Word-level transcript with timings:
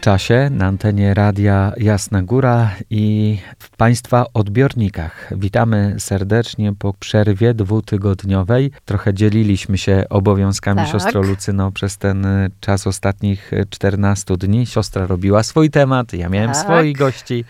czasie 0.00 0.48
na 0.50 0.66
antenie 0.66 1.14
Radia 1.14 1.72
Jasna 1.76 2.22
Góra 2.22 2.70
i 2.90 3.38
w 3.58 3.70
Państwa 3.76 4.24
odbiornikach. 4.34 5.32
Witamy 5.36 5.94
serdecznie 5.98 6.72
po 6.78 6.94
przerwie 6.94 7.54
dwutygodniowej. 7.54 8.70
Trochę 8.84 9.14
dzieliliśmy 9.14 9.78
się 9.78 10.04
obowiązkami 10.10 10.80
Tak. 10.80 10.88
siostro 10.88 11.22
Lucyno 11.22 11.72
przez 11.72 11.98
ten 11.98 12.24
y, 12.24 12.50
czas 12.60 12.86
ostatnich 12.86 13.52
y, 13.52 13.66
14 13.70 14.36
dni. 14.36 14.66
Siostra 14.66 15.06
robiła 15.06 15.42
swój 15.42 15.70
temat, 15.70 16.12
ja 16.12 16.28
miałem 16.28 16.50
Tak. 16.52 16.62
swoich 16.62 16.96
gości. 16.96 17.44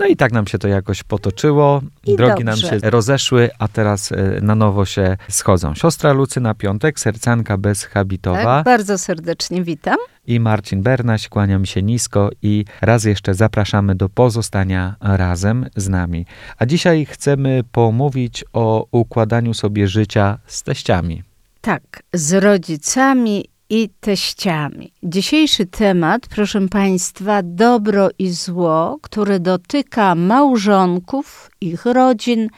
No 0.00 0.06
i 0.06 0.16
tak 0.16 0.32
nam 0.32 0.46
się 0.46 0.58
to 0.58 0.68
jakoś 0.68 1.02
potoczyło. 1.02 1.82
I 2.06 2.16
Drogi 2.16 2.44
dobrze. 2.44 2.44
nam 2.44 2.80
się 2.80 2.90
rozeszły, 2.90 3.50
a 3.58 3.68
teraz 3.68 4.12
y, 4.12 4.38
na 4.42 4.54
nowo 4.54 4.84
się 4.84 5.16
schodzą. 5.28 5.74
Siostra 5.74 6.12
Lucyna 6.12 6.54
Piątek, 6.54 7.00
sercanka 7.00 7.58
bezhabitowa 7.58 8.44
Tak, 8.44 8.64
bardzo 8.64 8.98
serdecznie 8.98 9.62
witam. 9.62 9.96
i 10.26 10.40
Marcin 10.40 10.82
Bernaś. 10.82 11.28
Kłaniam 11.28 11.66
się 11.66 11.82
nisko 11.82 12.30
i 12.42 12.64
raz 12.80 13.04
jeszcze 13.04 13.34
zapraszamy 13.34 13.94
do 13.94 14.08
pozostania 14.08 14.96
razem 15.00 15.66
z 15.76 15.88
nami. 15.88 16.26
A 16.58 16.66
dzisiaj 16.66 17.04
chcemy 17.06 17.60
pomówić 17.72 18.44
o 18.52 18.86
układaniu 18.92 19.54
sobie 19.54 19.88
życia 19.88 20.38
z 20.46 20.62
teściami. 20.62 21.22
Tak, 21.60 21.82
z 22.12 22.32
rodzicami 22.32 23.44
i 23.70 23.88
teściami. 24.00 24.92
Dzisiejszy 25.02 25.66
temat, 25.66 26.26
proszę 26.28 26.68
Państwa, 26.68 27.42
dobro 27.42 28.08
i 28.18 28.30
zło, 28.30 28.98
które 29.02 29.40
dotyka 29.40 30.14
małżonków, 30.14 31.50
ich 31.60 31.84
rodzin, 31.84 32.48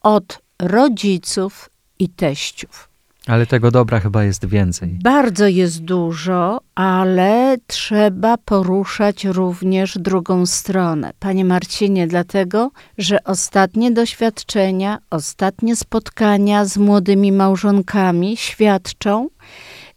od 0.00 0.38
rodziców 0.58 1.70
i 1.98 2.08
teściów. 2.08 2.90
Ale 3.26 3.46
tego 3.46 3.70
dobra 3.70 4.00
chyba 4.00 4.24
jest 4.24 4.46
więcej. 4.46 4.98
Bardzo 5.02 5.46
jest 5.46 5.82
dużo, 5.82 6.60
ale 6.74 7.56
trzeba 7.66 8.36
poruszać 8.36 9.24
również 9.24 9.98
drugą 9.98 10.46
stronę. 10.46 11.12
Panie 11.18 11.44
Marcinie, 11.44 12.06
dlatego, 12.06 12.70
że 12.98 13.24
ostatnie 13.24 13.90
doświadczenia, 13.90 14.98
ostatnie 15.10 15.76
spotkania 15.76 16.64
z 16.64 16.76
młodymi 16.76 17.32
małżonkami 17.32 18.36
świadczą, 18.36 19.28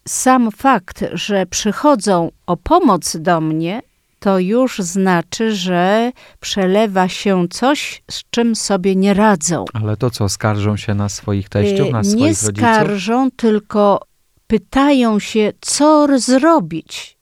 sam 0.08 0.52
fakt, 0.52 1.04
że 1.14 1.46
przychodzą 1.46 2.32
o 2.48 2.58
pomoc 2.58 3.18
do 3.18 3.42
mnie, 3.42 3.82
to 4.20 4.40
już 4.40 4.80
znaczy, 4.80 5.56
że 5.56 6.12
przelewa 6.40 7.08
się 7.08 7.48
coś, 7.50 8.04
z 8.12 8.22
czym 8.30 8.56
sobie 8.56 8.96
nie 8.96 9.14
radzą. 9.14 9.66
Ale 9.74 9.98
to 9.98 10.10
co, 10.10 10.30
skarżą 10.30 10.78
się 10.78 10.94
na 10.94 11.10
swoich 11.10 11.50
teściów, 11.50 11.92
na 11.92 12.00
Y, 12.00 12.04
swoich 12.04 12.20
nie 12.22 12.28
rodziców? 12.28 12.58
skarżą, 12.58 13.32
tylko 13.32 14.00
pytają 14.48 15.20
się, 15.20 15.52
co 15.62 16.08
zrobić, 16.20 17.18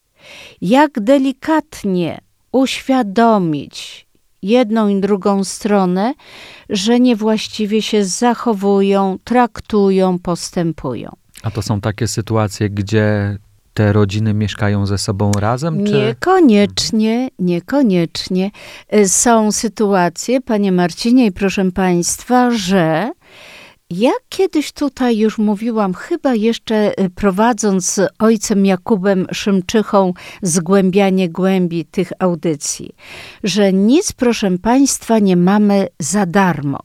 jak 0.62 1.00
delikatnie 1.00 2.22
uświadomić 2.52 4.08
jedną 4.42 4.88
i 4.88 5.02
drugą 5.02 5.44
stronę, 5.44 6.14
że 6.70 7.00
niewłaściwie 7.00 7.82
się 7.82 8.06
zachowują, 8.06 9.18
traktują, 9.24 10.20
postępują. 10.20 11.12
A 11.44 11.52
to 11.52 11.62
są 11.62 11.82
takie 11.82 12.08
sytuacje, 12.08 12.70
gdzie 12.70 13.38
te 13.74 13.94
rodziny 13.94 14.34
mieszkają 14.34 14.86
ze 14.86 14.98
sobą 14.98 15.32
razem? 15.32 15.86
Czy... 15.86 15.94
Niekoniecznie, 15.94 17.30
niekoniecznie. 17.40 18.52
Y, 18.96 19.10
Są 19.10 19.52
sytuacje, 19.52 20.42
panie 20.42 20.72
Marcinie 20.72 21.26
i 21.26 21.32
proszę 21.32 21.72
państwa, 21.72 22.52
że 22.52 23.12
ja 23.90 24.12
kiedyś 24.30 24.72
tutaj 24.72 25.18
już 25.18 25.38
mówiłam, 25.38 25.94
chyba 25.94 26.36
jeszcze 26.36 27.00
y, 27.00 27.10
prowadząc 27.10 27.86
z 27.86 28.10
ojcem 28.20 28.66
Jakubem 28.66 29.28
Szymczychą 29.32 30.14
zgłębianie 30.42 31.30
głębi 31.30 31.86
tych 31.86 32.12
audycji, 32.20 32.96
że 33.44 33.74
nic, 33.74 34.12
proszę 34.12 34.58
państwa, 34.58 35.20
nie 35.20 35.38
mamy 35.38 35.88
za 36.00 36.26
darmo. 36.26 36.80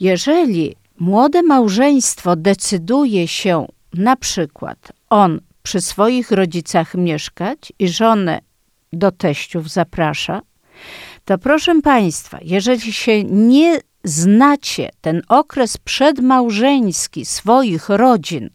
Jeżeli 0.00 0.76
młode 1.00 1.42
małżeństwo 1.42 2.36
decyduje 2.36 3.28
się 3.28 3.66
na 3.94 4.16
przykład 4.16 4.92
on 5.10 5.40
przy 5.62 5.80
swoich 5.80 6.30
rodzicach 6.30 6.94
mieszkać 6.94 7.72
i 7.78 7.88
żonę 7.88 8.40
do 8.92 9.12
teściów 9.12 9.70
zaprasza, 9.70 10.42
to 11.24 11.38
proszę 11.38 11.82
Państwa, 11.82 12.38
jeżeli 12.42 12.92
się 12.92 13.24
nie 13.24 13.80
znacie 14.04 14.90
ten 15.00 15.22
okres 15.28 15.76
przedmałżeński 15.76 17.24
swoich 17.24 17.88
rodzin 17.88 18.50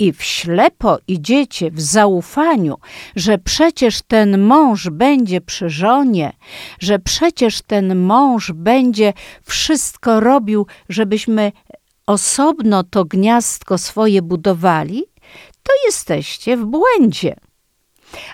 i 0.00 0.12
w 0.12 0.22
ślepo 0.22 0.98
idziecie 1.08 1.70
w 1.70 1.80
zaufaniu, 1.80 2.76
że 3.16 3.38
przecież 3.38 4.02
ten 4.02 4.42
mąż 4.42 4.88
będzie 4.88 5.40
przy 5.40 5.70
żonie, 5.70 6.32
że 6.78 6.98
przecież 6.98 7.62
ten 7.62 7.96
mąż 7.96 8.52
będzie 8.52 9.12
wszystko 9.42 10.20
robił, 10.20 10.66
żebyśmy 10.88 11.52
osobno 12.06 12.84
to 12.84 13.04
gniazdko 13.04 13.78
swoje 13.78 14.22
budowali, 14.22 15.04
to 15.62 15.72
jesteście 15.86 16.56
w 16.56 16.64
błędzie. 16.64 17.36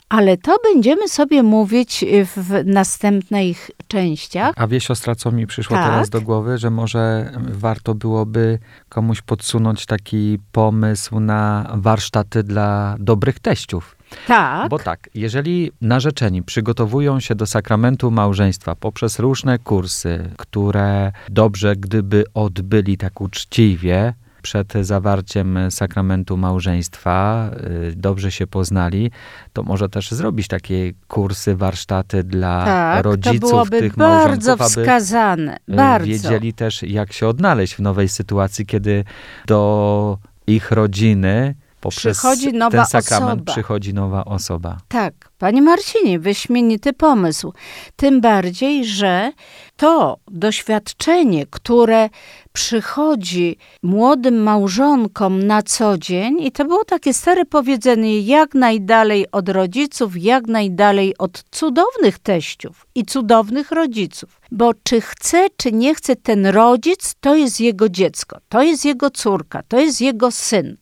Ale 0.08 0.36
to 0.36 0.56
będziemy 0.64 1.08
sobie 1.08 1.42
mówić 1.42 2.04
w 2.36 2.62
następnych 2.64 3.70
częściach. 3.88 4.54
A 4.56 4.66
wie 4.66 4.80
siostra, 4.80 5.14
co 5.14 5.32
mi 5.32 5.46
przyszło 5.46 5.76
Tak. 5.76 5.90
teraz 5.90 6.10
do 6.10 6.20
głowy, 6.20 6.58
że 6.58 6.70
może 6.70 7.32
warto 7.38 7.94
byłoby 7.94 8.58
komuś 8.88 9.22
podsunąć 9.22 9.86
taki 9.86 10.38
pomysł 10.52 11.20
na 11.20 11.70
warsztaty 11.74 12.42
dla 12.42 12.96
dobrych 12.98 13.38
teściów. 13.38 13.96
Tak, 14.26 14.68
Bo 14.70 14.78
tak, 14.78 15.10
jeżeli 15.14 15.72
narzeczeni 15.80 16.42
przygotowują 16.42 17.20
się 17.20 17.34
do 17.34 17.46
sakramentu 17.46 18.10
małżeństwa 18.10 18.74
poprzez 18.74 19.18
różne 19.18 19.58
kursy, 19.58 20.30
które 20.36 21.12
dobrze 21.28 21.76
gdyby 21.76 22.24
odbyli 22.34 22.96
tak 22.98 23.20
uczciwie 23.20 24.14
przed 24.46 24.72
zawarciem 24.80 25.58
sakramentu 25.70 26.36
małżeństwa, 26.36 27.50
y, 27.90 27.96
dobrze 27.96 28.32
się 28.32 28.46
poznali, 28.46 29.10
to 29.52 29.62
może 29.62 29.88
też 29.88 30.10
zrobić 30.10 30.48
takie 30.48 30.92
kursy, 31.08 31.56
warsztaty 31.56 32.24
dla 32.24 32.64
tak, 32.64 33.02
to 33.02 33.10
rodziców 33.10 33.40
byłoby 33.50 33.80
tych 33.80 33.96
bardzo 33.96 34.56
wskazane. 34.56 35.56
y, 35.70 35.76
Bardzo. 35.76 36.06
wiedzieli 36.06 36.52
też, 36.52 36.82
jak 36.82 37.12
się 37.12 37.28
odnaleźć 37.28 37.74
w 37.74 37.80
nowej 37.80 38.08
sytuacji, 38.08 38.66
kiedy 38.66 39.04
do 39.46 40.18
ich 40.46 40.70
rodziny 40.70 41.54
poprzez 41.80 42.18
Przychodzi 42.18 42.52
nowa 42.52 42.70
ten 42.78 42.86
sakrament 42.86 43.40
osoba. 43.40 43.52
przychodzi 43.52 43.94
nowa 43.94 44.24
osoba. 44.24 44.76
Tak, 44.88 45.14
panie 45.38 45.62
Marcinie, 45.62 46.18
wyśmienity 46.18 46.92
pomysł. 46.92 47.52
Tym 47.96 48.20
bardziej, 48.20 48.84
że 48.84 49.32
to 49.76 50.18
doświadczenie, 50.28 51.46
które 51.50 52.08
przychodzi 52.52 53.56
młodym 53.82 54.42
małżonkom 54.42 55.46
na 55.46 55.62
co 55.62 55.98
dzień, 55.98 56.42
i 56.42 56.52
to 56.52 56.64
było 56.64 56.84
takie 56.84 57.14
stare 57.14 57.44
powiedzenie, 57.44 58.20
jak 58.20 58.54
najdalej 58.54 59.30
od 59.32 59.48
rodziców, 59.48 60.22
jak 60.22 60.46
najdalej 60.46 61.18
od 61.18 61.44
cudownych 61.50 62.18
teściów 62.18 62.86
i 62.94 63.04
cudownych 63.04 63.70
rodziców. 63.70 64.40
Bo 64.50 64.72
czy 64.82 65.00
chce, 65.00 65.46
czy 65.56 65.72
nie 65.72 65.94
chce 65.94 66.16
ten 66.16 66.46
rodzic, 66.46 67.14
to 67.20 67.34
jest 67.34 67.60
jego 67.60 67.88
dziecko, 67.88 68.38
to 68.48 68.62
jest 68.62 68.84
jego 68.84 69.10
córka, 69.10 69.62
to 69.68 69.80
jest 69.80 70.00
jego 70.00 70.30
syn. 70.30 70.76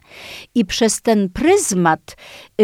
I 0.55 0.65
przez 0.65 1.03
ten 1.03 1.29
pryzmat 1.29 2.17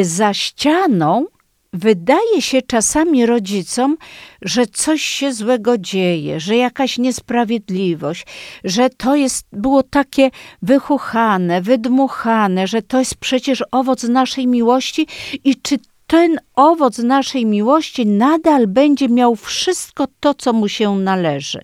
za 0.02 0.34
ścianą 0.34 1.26
wydaje 1.72 2.42
się 2.42 2.62
czasami 2.62 3.26
rodzicom, 3.26 3.96
że 4.42 4.66
coś 4.66 5.02
się 5.02 5.32
złego 5.32 5.78
dzieje, 5.78 6.40
że 6.40 6.56
jakaś 6.56 6.98
niesprawiedliwość, 6.98 8.26
że 8.64 8.90
to 8.90 9.16
jest, 9.16 9.46
było 9.52 9.82
takie 9.82 10.30
wychuchane, 10.62 11.62
wydmuchane, 11.62 12.66
że 12.66 12.82
to 12.82 12.98
jest 12.98 13.14
przecież 13.14 13.64
owoc 13.70 14.02
naszej 14.02 14.46
miłości 14.46 15.06
i 15.44 15.56
czy 15.56 15.78
ten 16.06 16.38
owoc 16.54 16.98
naszej 16.98 17.46
miłości 17.46 18.06
nadal 18.06 18.66
będzie 18.66 19.08
miał 19.08 19.36
wszystko 19.36 20.06
to, 20.20 20.34
co 20.34 20.52
mu 20.52 20.68
się 20.68 20.94
należy. 20.94 21.60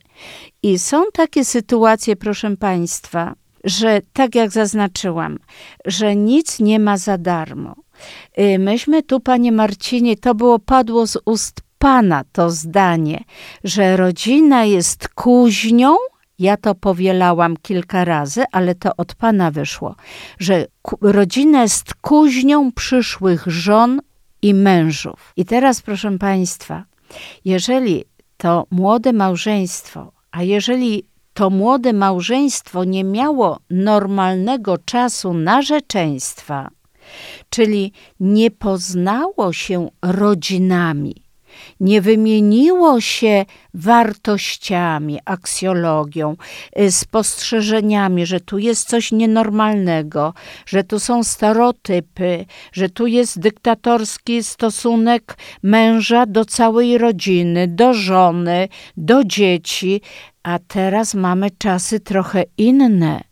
I 0.63 0.79
są 0.79 1.05
takie 1.13 1.45
sytuacje, 1.45 2.17
proszę 2.17 2.57
Państwa, 2.57 3.35
że 3.65 4.01
tak 4.13 4.35
jak 4.35 4.51
zaznaczyłam, 4.51 5.39
że 5.85 6.17
nic 6.17 6.61
nie 6.61 6.79
ma 6.79 6.97
za 6.97 7.19
darmo. 7.19 7.75
Y, 8.39 8.59
Myśmy 8.59 9.03
tu, 9.03 9.21
panie 9.21 9.53
Marcinie, 9.53 10.17
to 10.17 10.35
było 10.35 10.59
padło 10.59 11.07
z 11.07 11.19
ust 11.25 11.61
Pana 11.79 12.25
to 12.33 12.51
zdanie, 12.51 13.25
że 13.65 13.97
rodzina 13.97 14.65
jest 14.65 15.09
kuźnią, 15.09 15.97
ja 16.39 16.57
to 16.57 16.75
powielałam 16.75 17.57
kilka 17.57 18.05
razy, 18.05 18.45
ale 18.53 18.75
to 18.75 18.91
od 18.97 19.15
Pana 19.15 19.51
wyszło, 19.51 19.97
że 20.39 20.67
rodzina 21.01 21.63
jest 21.63 21.95
kuźnią 21.95 22.73
przyszłych 22.73 23.45
żon 23.47 24.01
i 24.43 24.55
mężów. 24.55 25.33
I 25.37 25.45
teraz, 25.45 25.83
proszę 25.83 26.19
Państwa, 26.19 26.85
jeżeli 27.45 28.05
to 28.37 28.67
młode 28.71 29.13
małżeństwo, 29.13 30.13
a 30.31 30.43
jeżeli 30.43 31.05
to 31.35 31.51
młode 31.51 31.93
małżeństwo 31.93 32.85
nie 32.85 33.05
miało 33.05 33.59
normalnego 33.71 34.79
czasu 34.79 35.35
narzeczeństwa, 35.35 36.69
czyli 37.51 37.93
nie 38.21 38.51
poznało 38.51 39.53
się 39.53 39.89
rodzinami, 40.03 41.27
nie 41.81 42.01
wymieniło 42.01 43.01
się 43.01 43.45
wartościami, 43.75 45.19
aksjologią, 45.25 46.37
y, 46.81 46.91
spostrzeżeniami, 46.91 48.27
że 48.27 48.41
tu 48.41 48.59
jest 48.59 48.89
coś 48.89 49.13
nienormalnego, 49.13 50.35
że 50.67 50.85
tu 50.85 51.01
są 51.01 51.25
stereotypy, 51.25 52.47
że 52.73 52.89
tu 52.89 53.07
jest 53.07 53.39
dyktatorski 53.39 54.43
stosunek 54.43 55.39
męża 55.63 56.27
do 56.27 56.45
całej 56.45 56.99
rodziny, 56.99 57.69
do 57.69 57.95
żony, 57.95 58.69
do 58.97 59.25
dzieci, 59.25 60.01
a 60.43 60.59
teraz 60.59 61.15
mamy 61.15 61.51
czasy 61.59 62.01
trochę 62.01 62.45
inne 62.59 63.26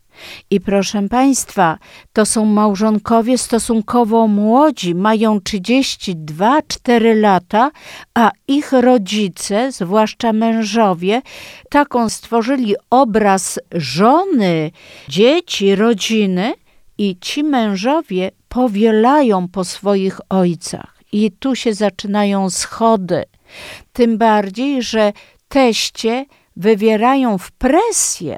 i 0.49 0.61
proszę 0.61 1.07
Państwa, 1.09 1.77
to 2.13 2.25
są 2.25 2.45
małżonkowie 2.45 3.37
stosunkowo 3.37 4.27
młodzi, 4.27 4.95
mają 4.95 5.37
32-4 5.37 7.15
lata, 7.15 7.71
a 8.13 8.31
ich 8.47 8.71
rodzice, 8.71 9.71
zwłaszcza 9.71 10.33
mężowie, 10.33 11.21
taką 11.69 12.09
stworzyli 12.09 12.75
obraz 12.89 13.59
żony, 13.71 14.71
dzieci, 15.09 15.75
rodziny 15.75 16.53
i 16.97 17.17
ci 17.21 17.43
mężowie 17.43 18.31
powielają 18.49 19.47
po 19.47 19.63
swoich 19.63 20.19
ojcach. 20.29 20.95
I 21.11 21.31
tu 21.31 21.55
się 21.55 21.73
zaczynają 21.73 22.49
schody. 22.49 23.23
Tym 23.93 24.17
bardziej, 24.17 24.83
że 24.83 25.13
teście 25.47 26.25
wywierają 26.55 27.37
w 27.37 27.51
presję 27.51 28.37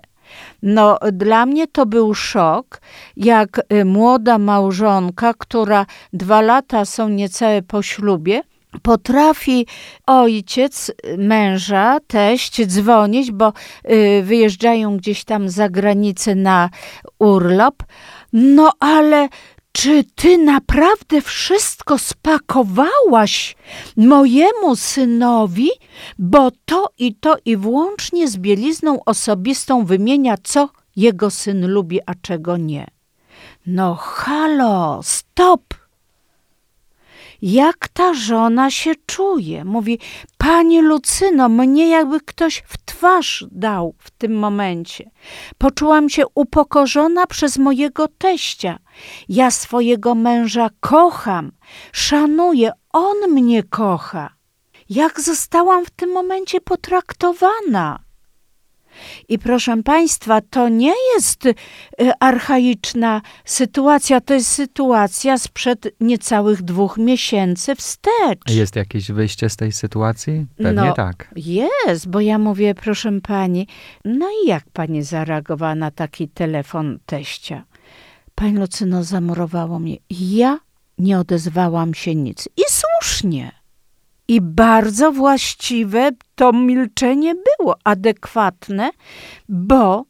no, 0.62 0.98
dla 1.12 1.45
mnie 1.45 1.68
to 1.68 1.86
był 1.86 2.13
szok, 2.13 2.81
jak 3.18 3.62
y, 3.74 3.86
młoda 3.86 4.38
małżonka, 4.38 5.33
która 5.33 5.86
dwa 6.13 6.42
lata 6.42 6.86
są 6.86 7.09
niecałe 7.09 7.62
po 7.62 7.81
ślubie, 7.81 8.42
potrafi 8.81 9.68
ojciec 10.07 10.92
męża, 11.18 11.98
teść 12.07 12.65
dzwonić, 12.65 13.31
bo 13.31 13.54
y, 13.92 14.24
wyjeżdżają 14.24 14.98
gdzieś 14.98 15.24
tam 15.24 15.50
za 15.50 15.69
granicę 15.69 16.36
na 16.36 16.69
urlop. 17.19 17.83
No 18.33 18.71
ale 18.80 19.30
czy 19.77 20.03
ty 20.15 20.38
naprawdę 20.38 21.21
wszystko 21.21 21.97
spakowałaś 21.97 23.56
mojemu 23.97 24.75
synowi? 24.75 25.69
Bo 26.19 26.51
to 26.65 26.89
i 26.97 27.15
to 27.15 27.38
i 27.45 27.57
włącznie 27.57 28.27
z 28.27 28.38
bielizną 28.38 29.03
osobistą 29.06 29.85
wymienia, 29.85 30.35
co 30.44 30.69
jego 30.95 31.29
syn 31.29 31.68
lubi, 31.68 32.00
a 32.06 32.15
czego 32.21 32.57
nie. 32.57 32.88
No 33.65 33.95
halo, 33.95 35.00
stop! 35.03 35.62
jak 37.41 37.88
ta 37.88 38.13
żona 38.13 38.71
się 38.71 38.91
czuje. 39.06 39.65
Mówi, 39.65 40.00
Pani 40.38 40.81
Lucyno, 40.81 41.50
mnie 41.50 41.89
jakby 41.89 42.21
ktoś 42.21 42.63
w 42.68 42.77
twarz 42.85 43.45
dał 43.51 43.95
w 43.97 44.12
tym 44.12 44.39
momencie. 44.39 45.12
Poczułam 45.57 46.09
się 46.09 46.23
upokorzona 46.35 47.27
przez 47.27 47.57
mojego 47.57 48.07
teścia. 48.07 48.80
Ja 49.29 49.51
swojego 49.51 50.15
męża 50.15 50.69
kocham, 50.79 51.51
szanuję, 51.91 52.71
on 52.94 53.31
mnie 53.31 53.63
kocha. 53.63 54.29
Jak 54.89 55.21
zostałam 55.21 55.85
w 55.85 55.89
tym 55.89 56.11
momencie 56.11 56.61
potraktowana? 56.61 57.99
I 59.29 59.39
proszę 59.39 59.83
Państwa, 59.83 60.41
to 60.41 60.69
nie 60.69 60.94
jest 61.15 61.45
y, 61.45 61.55
archaiczna 62.19 63.21
sytuacja, 63.45 64.21
to 64.21 64.33
jest 64.33 64.49
sytuacja 64.49 65.38
sprzed 65.38 65.88
niecałych 65.99 66.61
dwóch 66.61 66.97
miesięcy 66.97 67.75
wstecz. 67.75 68.49
Jest 68.49 68.75
jakieś 68.75 69.11
wyjście 69.11 69.49
z 69.49 69.55
tej 69.55 69.71
sytuacji? 69.71 70.45
Pewnie 70.57 70.73
no, 70.73 70.94
tak. 70.94 71.33
Jest, 71.35 72.09
bo 72.09 72.19
ja 72.19 72.38
mówię, 72.38 72.75
proszę 72.75 73.21
Pani, 73.21 73.67
no 74.05 74.27
i 74.44 74.47
jak 74.47 74.63
Pani 74.73 75.03
zareagowała 75.03 75.75
na 75.75 75.91
taki 75.91 76.27
telefon 76.27 76.99
teścia? 77.05 77.63
Pani 78.39 78.57
Lucyno 78.57 79.04
zamurowało 79.04 79.80
mnie. 79.80 79.98
Ja 80.10 80.60
nie 80.98 81.19
odezwałam 81.19 81.94
się 81.94 82.16
nic. 82.16 82.50
I 82.57 82.62
słusznie. 82.69 83.51
I 84.28 84.42
bardzo 84.42 85.12
właściwe 85.12 86.10
to 86.36 86.54
milczenie 86.54 87.36
było, 87.36 87.75
adekwatne, 87.84 88.89
bo 89.50 90.06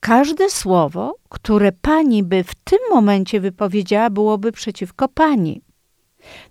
każde 0.00 0.50
słowo, 0.50 1.14
które 1.28 1.72
pani 1.72 2.22
by 2.22 2.44
w 2.44 2.54
tym 2.54 2.78
momencie 2.90 3.40
wypowiedziała, 3.40 4.10
byłoby 4.10 4.52
przeciwko 4.52 5.08
pani. 5.08 5.62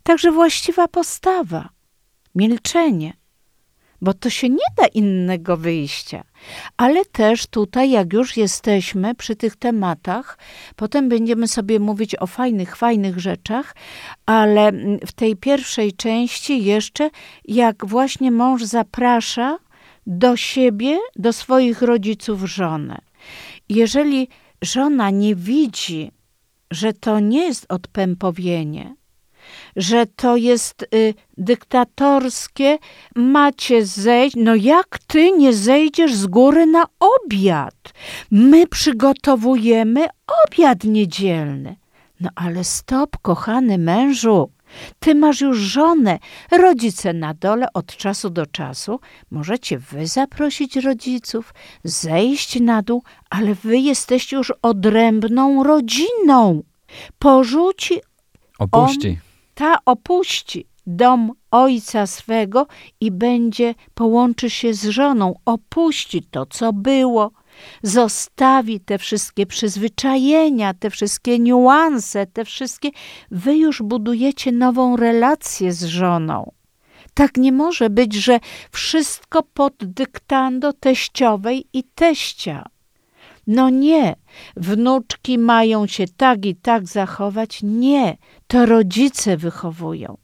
Także 0.04 0.32
właściwa 0.32 0.88
postawa, 0.88 1.70
milczenie 2.36 3.14
bo 4.02 4.14
to 4.14 4.30
się 4.30 4.50
nie 4.50 4.70
da 4.78 4.88
innego 4.88 5.58
wyjścia. 5.58 6.24
Ale 6.78 7.06
też 7.06 7.48
tutaj, 7.48 7.92
jak 7.92 8.14
już 8.14 8.38
jesteśmy 8.38 9.16
przy 9.16 9.36
tych 9.36 9.56
tematach, 9.56 10.38
potem 10.76 11.10
będziemy 11.10 11.48
sobie 11.48 11.80
mówić 11.80 12.16
o 12.16 12.28
fajnych, 12.28 12.76
fajnych 12.76 13.20
rzeczach, 13.20 13.76
ale 14.26 14.72
w 15.06 15.12
tej 15.12 15.36
pierwszej 15.36 15.94
części 15.94 16.64
jeszcze, 16.64 17.10
jak 17.46 17.86
właśnie 17.86 18.32
mąż 18.32 18.64
zaprasza 18.64 19.58
do 20.08 20.38
siebie, 20.38 20.98
do 21.16 21.34
swoich 21.34 21.82
rodziców 21.82 22.44
żonę. 22.44 22.98
Jeżeli 23.70 24.28
żona 24.62 25.10
nie 25.10 25.36
widzi, 25.36 26.12
że 26.72 26.94
to 26.94 27.20
nie 27.20 27.44
jest 27.44 27.66
odpępowienie, 27.70 28.96
że 29.76 30.06
to 30.06 30.38
jest 30.38 30.86
y, 30.96 31.14
dyktatorskie, 31.38 32.78
macie 33.16 33.86
zejść. 33.86 34.36
No 34.40 34.56
jak 34.56 35.00
ty 35.08 35.32
nie 35.32 35.54
zejdziesz 35.54 36.14
z 36.14 36.28
góry 36.28 36.66
na 36.66 36.86
obiad? 37.00 37.94
My 38.32 38.68
przygotowujemy 38.68 40.08
obiad 40.46 40.84
niedzielny. 40.84 41.76
No 42.20 42.30
ale 42.36 42.64
stop, 42.64 43.18
kochany 43.22 43.78
mężu. 43.78 44.52
Ty 45.00 45.16
masz 45.16 45.42
już 45.42 45.58
żonę, 45.58 46.20
rodzice 46.52 47.14
na 47.14 47.34
dole 47.34 47.68
od 47.74 47.98
czasu 47.98 48.30
do 48.30 48.46
czasu. 48.46 49.00
Możecie 49.32 49.80
wy 49.80 50.08
zaprosić 50.08 50.76
rodziców, 50.76 51.54
zejść 51.84 52.60
na 52.60 52.82
dół, 52.82 53.04
ale 53.30 53.56
wy 53.56 53.78
jesteście 53.78 54.38
już 54.38 54.54
odrębną 54.62 55.64
rodziną. 55.64 56.64
Porzuci 57.20 58.00
Opuści. 58.60 59.20
Ta 59.60 59.78
opuści 59.86 60.66
dom 60.88 61.32
ojca 61.52 62.08
swego 62.08 62.68
i 63.02 63.12
będzie, 63.12 63.76
połączy 63.94 64.50
się 64.50 64.74
z 64.74 64.86
żoną, 64.86 65.34
opuści 65.46 66.24
to, 66.32 66.46
co 66.46 66.74
było, 66.74 67.32
zostawi 67.84 68.80
te 68.80 68.98
wszystkie 68.98 69.46
przyzwyczajenia, 69.46 70.74
te 70.74 70.90
wszystkie 70.90 71.40
niuanse, 71.40 72.26
te 72.26 72.46
wszystkie. 72.46 72.90
Wy 73.32 73.58
już 73.58 73.82
budujecie 73.82 74.52
nową 74.52 74.96
relację 74.96 75.74
z 75.74 75.84
żoną. 75.84 76.52
Tak 77.14 77.38
nie 77.38 77.52
może 77.52 77.90
być, 77.90 78.14
że 78.14 78.40
wszystko 78.72 79.44
pod 79.44 79.74
dyktando 79.82 80.74
teściowej 80.74 81.66
i 81.74 81.84
teścia. 81.84 82.70
No 83.52 83.70
nie, 83.70 84.16
wnuczki 84.58 85.38
mają 85.38 85.88
się 85.88 86.06
tak 86.18 86.46
i 86.46 86.56
tak 86.56 86.88
zachować. 86.88 87.60
Nie, 87.64 88.18
to 88.48 88.66
rodzice 88.66 89.38
wychowują. 89.38 90.18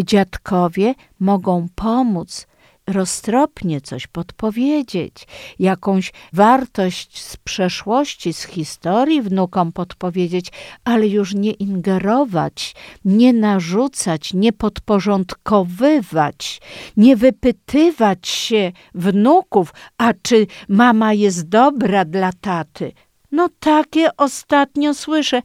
Dziadkowie 0.00 0.94
mogą 1.20 1.66
pomóc, 1.74 2.46
roztropnie 2.88 3.80
coś 3.80 4.06
podpowiedzieć, 4.06 5.14
jakąś 5.58 6.12
wartość 6.32 7.22
z 7.22 7.36
przeszłości, 7.36 8.32
z 8.32 8.44
historii 8.44 9.22
wnukom 9.22 9.72
podpowiedzieć, 9.72 10.52
ale 10.84 11.06
już 11.06 11.34
nie 11.34 11.52
ingerować, 11.52 12.74
nie 13.04 13.32
narzucać, 13.32 14.34
nie 14.34 14.52
podporządkowywać, 14.52 16.60
nie 16.96 17.16
wypytywać 17.16 18.28
się 18.28 18.72
wnuków, 18.94 19.72
a 19.98 20.12
czy 20.22 20.46
mama 20.68 21.12
jest 21.12 21.48
dobra 21.48 22.04
dla 22.04 22.32
taty. 22.32 22.92
No 23.32 23.48
takie 23.60 24.16
ostatnio 24.16 24.94
słyszę. 24.94 25.42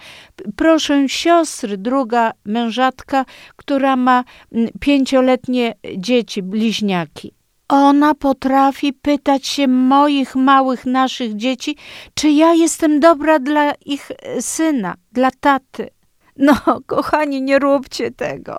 Proszę 0.56 1.10
siostry, 1.10 1.78
druga 1.78 2.32
mężatka, 2.46 3.26
która 3.56 3.96
ma 3.96 4.24
mm, 4.52 4.70
pięcioletnie 4.80 5.76
dzieci, 5.98 6.44
bliźniaki. 6.44 7.34
Ona 7.70 8.16
potrafi 8.16 8.94
pytać 8.94 9.48
się 9.48 9.68
moich 9.68 10.36
małych 10.36 10.86
naszych 10.86 11.36
dzieci, 11.36 11.78
czy 12.14 12.30
ja 12.30 12.54
jestem 12.54 13.00
dobra 13.00 13.40
dla 13.40 13.72
ich 13.86 14.12
e, 14.12 14.42
syna, 14.42 14.96
dla 15.12 15.32
taty. 15.40 15.90
No, 16.38 16.56
kochani, 16.86 17.42
nie 17.42 17.60
róbcie 17.60 18.12
tego. 18.12 18.58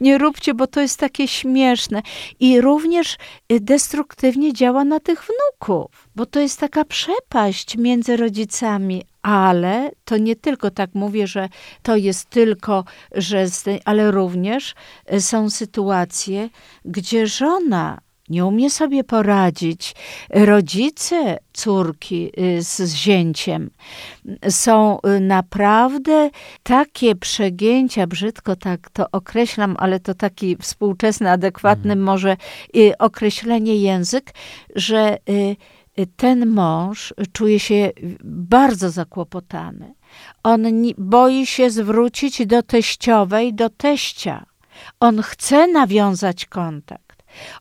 Nie 0.00 0.18
róbcie, 0.18 0.54
bo 0.54 0.66
to 0.66 0.80
jest 0.80 1.00
takie 1.00 1.28
śmieszne. 1.28 2.02
I 2.40 2.60
również 2.60 3.16
y, 3.52 3.60
destruktywnie 3.60 4.52
działa 4.52 4.84
na 4.84 5.00
tych 5.00 5.24
wnuków, 5.24 6.08
bo 6.16 6.26
to 6.26 6.40
jest 6.40 6.60
taka 6.60 6.84
przepaść 6.84 7.76
między 7.76 8.16
rodzicami. 8.16 9.02
Ale 9.22 9.90
to 10.04 10.16
nie 10.16 10.36
tylko 10.36 10.70
tak 10.70 10.90
mówię, 10.94 11.26
że 11.26 11.48
to 11.82 11.96
jest 11.96 12.30
tylko, 12.30 12.84
że, 13.14 13.46
ale 13.84 14.10
również 14.10 14.74
y, 15.12 15.20
są 15.20 15.50
sytuacje, 15.50 16.48
gdzie 16.84 17.26
żona 17.26 17.98
nie 18.28 18.44
umie 18.44 18.70
sobie 18.70 19.04
poradzić. 19.04 19.94
Rodzice 20.30 21.38
córki 21.52 22.30
y, 22.40 22.62
z 22.62 22.94
zięciem 22.94 23.70
są 24.48 24.98
y, 25.16 25.20
naprawdę 25.20 26.30
takie 26.62 27.14
przegięcia, 27.14 28.06
brzydko 28.06 28.56
tak 28.56 28.90
to 28.90 29.06
określam, 29.12 29.76
ale 29.78 30.00
to 30.00 30.14
taki 30.14 30.56
współczesny, 30.56 31.30
adekwatny 31.30 31.92
mhm. 31.92 32.02
może 32.02 32.36
y, 32.76 32.98
określenie 32.98 33.76
język, 33.76 34.34
że 34.74 35.18
ten 36.16 36.46
mąż 36.46 37.14
czuje 37.32 37.60
się 37.60 37.90
bardzo 38.24 38.90
zakłopotany. 38.90 39.94
On 40.42 40.62
boi 40.98 41.46
się 41.46 41.70
zwrócić 41.70 42.46
do 42.46 42.62
teściowej, 42.62 43.54
do 43.54 43.70
teścia. 43.70 44.46
On 45.00 45.22
chce 45.22 45.66
nawiązać 45.66 46.46
kontakt 46.46 47.05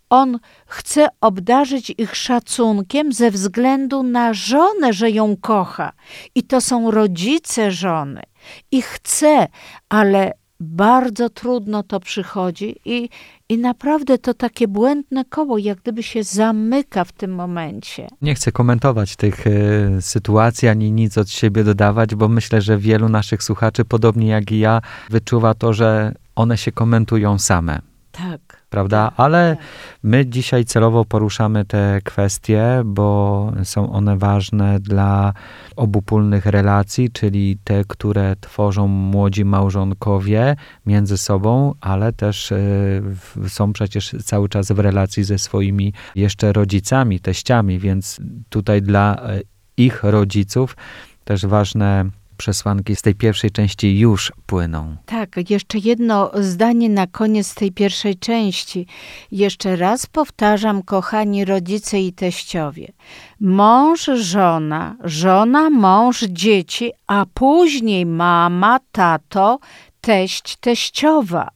on 0.10 0.40
chce 0.66 1.08
obdarzyć 1.22 1.94
ich 1.98 2.16
szacunkiem 2.16 3.14
ze 3.14 3.32
względu 3.32 4.04
na 4.04 4.34
żonę, 4.34 4.94
że 4.94 5.12
ją 5.12 5.38
kocha. 5.38 5.92
I 6.36 6.44
to 6.44 6.62
są 6.62 6.92
rodzice 6.92 7.72
żony. 7.72 8.22
I 8.72 8.82
chce, 8.82 9.48
ale 9.90 10.32
bardzo 10.60 11.30
trudno 11.30 11.84
to 11.84 12.00
przychodzi 12.00 12.76
i, 12.86 13.10
i 13.50 13.58
naprawdę 13.58 14.18
to 14.18 14.34
takie 14.34 14.68
błędne 14.68 15.26
koło, 15.26 15.58
jak 15.58 15.78
gdyby 15.78 16.04
się 16.04 16.24
zamyka 16.24 17.04
w 17.04 17.12
tym 17.12 17.36
momencie. 17.36 18.08
Nie 18.22 18.36
chcę 18.36 18.52
komentować 18.52 19.16
tych 19.16 19.48
y, 19.48 19.98
sytuacji 20.02 20.68
ani 20.68 20.92
nic 20.92 21.18
od 21.18 21.30
siebie 21.30 21.64
dodawać, 21.64 22.16
bo 22.16 22.28
myślę, 22.28 22.62
że 22.62 22.78
wielu 22.78 23.10
naszych 23.10 23.44
słuchaczy, 23.44 23.86
podobnie 23.86 24.28
jak 24.28 24.52
i 24.52 24.60
ja, 24.60 24.82
wyczuwa 25.10 25.54
to, 25.54 25.74
że 25.74 26.14
one 26.36 26.58
się 26.58 26.72
komentują 26.72 27.40
same. 27.40 27.80
Tak 28.12 28.45
prawda? 28.70 29.06
Tak, 29.06 29.14
Ale 29.20 29.56
tak. 29.60 29.66
my 30.04 30.26
dzisiaj 30.26 30.66
celowo 30.66 31.06
poruszamy 31.06 31.66
te 31.66 32.00
kwestie, 32.04 32.82
bo 32.86 33.52
są 33.64 33.94
one 33.94 34.18
ważne 34.18 34.80
dla 34.80 35.34
obopólnych 35.76 36.46
relacji, 36.46 37.12
czyli 37.12 37.58
te, 37.64 37.84
które 37.88 38.36
tworzą 38.42 38.88
młodzi 38.88 39.46
małżonkowie 39.46 40.56
między 40.86 41.18
sobą, 41.18 41.74
ale 41.82 42.14
też 42.14 42.52
y, 42.52 43.04
są 43.48 43.74
przecież 43.74 44.16
cały 44.24 44.50
czas 44.50 44.72
w 44.72 44.80
relacji 44.80 45.24
ze 45.24 45.38
swoimi 45.38 45.94
jeszcze 46.16 46.54
rodzicami, 46.54 47.20
teściami, 47.20 47.80
więc 47.80 48.20
tutaj 48.50 48.82
dla 48.82 49.16
e, 49.16 49.42
ich 49.78 50.04
rodziców 50.04 50.76
też 51.24 51.46
ważne 51.46 52.06
przesłanki 52.36 52.96
z 52.96 53.02
tej 53.02 53.16
pierwszej 53.16 53.52
części 53.52 54.00
już 54.00 54.32
płyną. 54.46 54.96
Tak, 55.06 55.50
jeszcze 55.50 55.78
jedno 55.78 56.32
zdanie 56.34 56.90
na 56.90 57.08
koniec 57.08 57.56
tej 57.56 57.72
pierwszej 57.72 58.18
części. 58.18 58.88
Jeszcze 59.32 59.76
raz 59.76 60.06
powtarzam, 60.06 60.84
kochani 60.84 61.46
rodzice 61.46 62.02
i 62.02 62.14
teściowie. 62.14 62.92
Mąż, 63.40 64.06
żona, 64.06 64.96
żona, 65.04 65.70
mąż, 65.70 66.22
dzieci, 66.22 66.92
a 67.08 67.26
później 67.34 68.06
mama, 68.06 68.80
tato, 68.92 69.60
teść, 70.02 70.56
teściowa. 70.56 71.50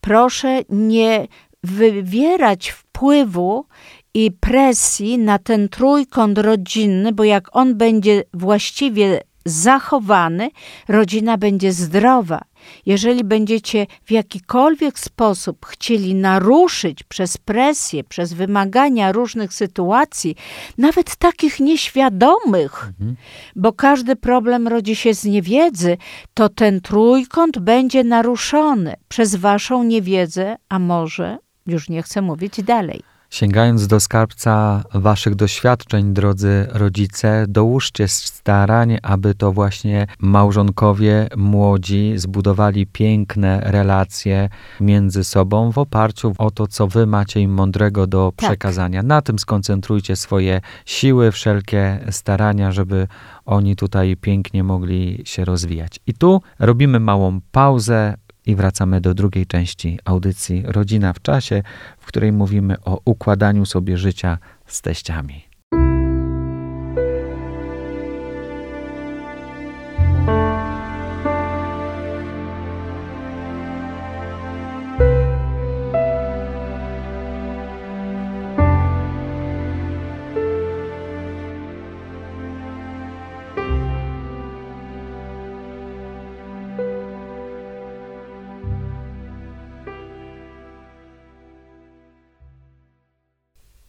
Proszę 0.00 0.60
nie 0.68 1.28
wywierać 1.62 2.70
wpływu 2.70 3.66
i 4.14 4.32
presji 4.40 5.18
na 5.18 5.38
ten 5.38 5.68
trójkąt 5.68 6.38
rodzinny, 6.38 7.12
bo 7.12 7.24
jak 7.24 7.56
on 7.56 7.74
będzie 7.74 8.22
właściwie 8.34 9.20
zachowany, 9.46 10.50
rodzina 10.88 11.38
będzie 11.38 11.72
zdrowa. 11.72 12.40
Jeżeli 12.86 13.24
będziecie 13.24 13.86
w 14.04 14.10
jakikolwiek 14.10 14.98
sposób 14.98 15.66
chcieli 15.66 16.14
naruszyć 16.14 17.02
przez 17.02 17.38
presję, 17.38 18.04
przez 18.04 18.32
wymagania 18.32 19.12
różnych 19.12 19.54
sytuacji, 19.54 20.36
nawet 20.78 21.16
takich 21.16 21.60
nieświadomych, 21.60 22.86
mhm. 22.86 23.16
bo 23.56 23.72
każdy 23.72 24.16
problem 24.16 24.68
rodzi 24.68 24.96
się 24.96 25.14
z 25.14 25.24
niewiedzy, 25.24 25.96
to 26.34 26.48
ten 26.48 26.80
trójkąt 26.80 27.58
będzie 27.58 28.04
naruszony 28.04 28.94
przez 29.08 29.34
waszą 29.36 29.82
niewiedzę, 29.82 30.56
a 30.68 30.78
może, 30.78 31.38
już 31.66 31.88
nie 31.88 32.02
chcę 32.02 32.22
mówić 32.22 32.62
dalej. 32.62 33.15
Sięgając 33.30 33.86
do 33.86 34.00
skarbca 34.00 34.84
waszych 34.94 35.34
doświadczeń, 35.34 36.12
drodzy 36.12 36.66
rodzice, 36.70 37.44
dołóżcie 37.48 38.08
starań, 38.08 38.98
aby 39.02 39.34
to 39.34 39.52
właśnie 39.52 40.06
małżonkowie 40.18 41.28
młodzi 41.36 42.12
zbudowali 42.16 42.86
piękne 42.86 43.60
relacje 43.64 44.48
między 44.80 45.24
sobą 45.24 45.72
w 45.72 45.78
oparciu 45.78 46.32
o 46.38 46.50
to, 46.50 46.66
co 46.66 46.86
wy 46.86 47.06
macie 47.06 47.40
im 47.40 47.54
mądrego 47.54 48.06
do 48.06 48.32
tak. 48.36 48.48
przekazania. 48.48 49.02
Na 49.02 49.22
tym 49.22 49.38
skoncentrujcie 49.38 50.16
swoje 50.16 50.60
siły, 50.86 51.32
wszelkie 51.32 52.00
starania, 52.10 52.72
żeby 52.72 53.08
oni 53.46 53.76
tutaj 53.76 54.16
pięknie 54.16 54.64
mogli 54.64 55.22
się 55.24 55.44
rozwijać. 55.44 56.00
I 56.06 56.14
tu 56.14 56.42
robimy 56.58 57.00
małą 57.00 57.40
pauzę, 57.52 58.14
i 58.46 58.54
wracamy 58.54 59.00
do 59.00 59.14
drugiej 59.14 59.46
części 59.46 59.98
audycji 60.04 60.62
Rodzina 60.66 61.12
w 61.12 61.22
czasie, 61.22 61.62
w 61.98 62.06
której 62.06 62.32
mówimy 62.32 62.80
o 62.84 63.00
układaniu 63.04 63.66
sobie 63.66 63.98
życia 63.98 64.38
z 64.66 64.82
teściami. 64.82 65.45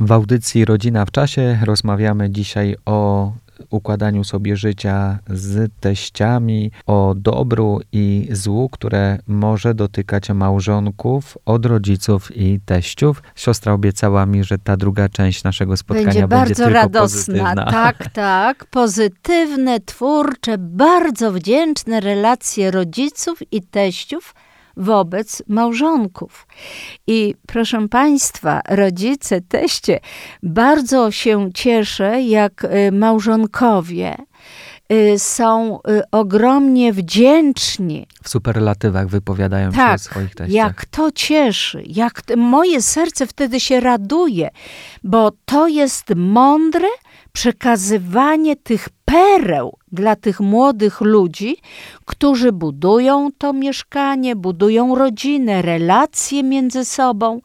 W 0.08 0.12
audycji 0.12 0.66
Rodzina 0.66 1.06
w 1.06 1.12
czasie 1.12 1.60
rozmawiamy 1.66 2.30
dzisiaj 2.30 2.76
o 2.86 3.32
układaniu 3.70 4.24
sobie 4.24 4.58
życia 4.58 5.20
z 5.30 5.72
teściami, 5.80 6.72
o 6.86 7.14
dobru 7.18 7.82
i 7.92 8.28
złu, 8.32 8.70
które 8.70 9.20
może 9.28 9.74
dotykać 9.74 10.30
małżonków 10.30 11.38
od 11.46 11.66
rodziców 11.66 12.38
i 12.38 12.60
teściów. 12.66 13.24
Siostra 13.36 13.74
obiecała 13.74 14.26
mi, 14.26 14.44
że 14.44 14.58
ta 14.58 14.78
druga 14.78 15.10
część 15.10 15.44
naszego 15.44 15.78
spotkania 15.78 16.28
będzie, 16.28 16.28
będzie 16.28 16.54
bardzo 16.56 16.70
radosna. 16.70 17.02
Pozytywna. 17.02 17.66
Tak, 17.72 18.10
tak. 18.14 18.66
Pozytywne, 18.66 19.80
twórcze, 19.80 20.58
bardzo 20.58 21.32
wdzięczne 21.32 22.00
relacje 22.00 22.72
rodziców 22.72 23.40
i 23.52 23.62
teściów 23.62 24.36
wobec 24.78 25.44
małżonków. 25.48 26.48
I 27.08 27.36
proszę 27.48 27.88
Państwa, 27.88 28.62
rodzice, 28.70 29.42
teście, 29.42 30.00
bardzo 30.44 31.12
się 31.12 31.50
cieszę, 31.54 32.22
jak 32.22 32.64
y, 32.64 32.92
małżonkowie 32.92 34.16
y, 34.92 35.20
są 35.20 35.80
y, 35.90 36.02
ogromnie 36.12 36.94
wdzięczni. 36.94 38.08
W 38.24 38.30
superlatywach 38.30 39.08
wypowiadają 39.08 39.72
tak, 39.72 39.90
się 39.90 39.96
o 39.96 39.98
swoich 39.98 40.36
teściach. 40.36 40.56
jak 40.56 40.86
to 40.86 41.12
cieszy, 41.12 41.84
jak 41.86 42.22
moje 42.38 42.82
serce 42.82 43.28
wtedy 43.28 43.60
się 43.60 43.80
raduje, 43.80 44.50
bo 45.04 45.32
to 45.46 45.68
jest 45.68 46.16
mądre 46.16 46.88
przekazywanie 47.38 48.56
tych 48.56 48.90
pereł 49.06 49.78
dla 49.92 50.16
tych 50.16 50.40
młodych 50.40 51.02
ludzi, 51.02 51.58
którzy 52.06 52.52
budują 52.52 53.30
to 53.38 53.54
mieszkanie, 53.54 54.36
budują 54.36 54.96
rodzinę, 54.96 55.62
relacje 55.62 56.44
między 56.44 56.86
sobą. 56.86 57.42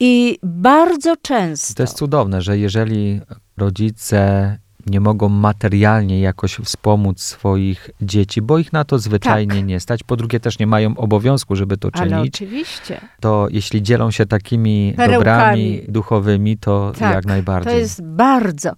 I 0.00 0.38
bardzo 0.42 1.16
często. 1.16 1.74
To 1.74 1.82
jest 1.82 1.96
cudowne, 1.96 2.42
że 2.42 2.58
jeżeli 2.58 3.20
rodzice 3.56 4.58
nie 4.86 5.00
mogą 5.00 5.28
materialnie 5.28 6.20
jakoś 6.20 6.54
wspomóc 6.54 7.20
swoich 7.22 7.90
dzieci, 8.00 8.42
bo 8.42 8.58
ich 8.58 8.72
na 8.72 8.84
to 8.84 8.98
zwyczajnie 8.98 9.54
Tak. 9.54 9.64
nie 9.66 9.80
stać. 9.80 10.02
Po 10.02 10.16
drugie, 10.16 10.40
też 10.40 10.58
nie 10.58 10.66
mają 10.66 10.96
obowiązku, 10.96 11.56
żeby 11.56 11.76
to 11.76 11.88
Ale 11.92 12.10
czynić. 12.10 12.34
oczywiście. 12.34 13.00
To 13.20 13.46
jeśli 13.50 13.82
dzielą 13.82 14.10
się 14.10 14.26
takimi 14.26 14.94
Perełkami. 14.96 15.18
dobrami 15.24 15.82
duchowymi, 15.88 16.58
to 16.58 16.92
Tak, 16.98 17.14
jak 17.14 17.24
najbardziej. 17.26 17.72
To 17.72 17.78
jest 17.78 18.02
bardzo. 18.04 18.70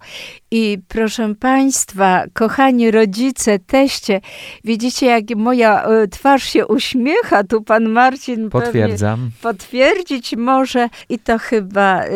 I 0.51 0.79
proszę 0.89 1.35
Państwa, 1.35 2.25
kochani 2.33 2.91
rodzice, 2.91 3.59
teście, 3.59 4.21
widzicie, 4.65 5.07
jak 5.07 5.25
moja 5.37 5.85
e, 5.85 6.09
twarz 6.09 6.43
się 6.43 6.67
uśmiecha. 6.67 7.45
Tu 7.45 7.63
pan 7.63 7.89
Marcin 7.89 8.51
Potwierdzam. 8.51 9.31
potwierdzić 9.43 10.37
może 10.37 10.89
i 11.09 11.19
to 11.19 11.39
chyba 11.39 12.05
y, 12.05 12.09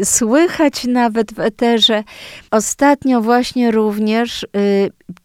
y, 0.00 0.04
słychać 0.04 0.84
nawet 0.84 1.34
w 1.34 1.40
eterze. 1.40 2.04
Ostatnio 2.50 2.87
właśnie 3.20 3.70
również 3.70 4.42
y, 4.42 4.48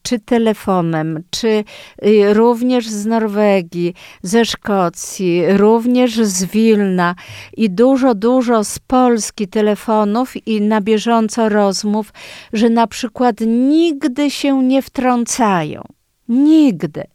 czy 0.02 0.20
telefonem, 0.20 1.24
czy 1.30 1.48
y, 1.48 2.34
również 2.34 2.90
z 2.90 3.06
Norwegii, 3.06 3.94
ze 4.22 4.46
Szkocji, 4.46 5.44
również 5.48 6.16
z 6.16 6.46
Wilna 6.46 7.16
i 7.58 7.70
dużo, 7.70 8.16
dużo 8.16 8.64
z 8.64 8.80
Polski 8.80 9.48
telefonów 9.48 10.48
i 10.48 10.62
na 10.62 10.82
bieżąco 10.82 11.50
rozmów, 11.50 12.14
że 12.54 12.70
na 12.70 12.88
przykład 12.88 13.36
nigdy 13.48 14.32
się 14.32 14.64
nie 14.64 14.82
wtrącają. 14.82 15.84
Nigdy. 16.30 17.13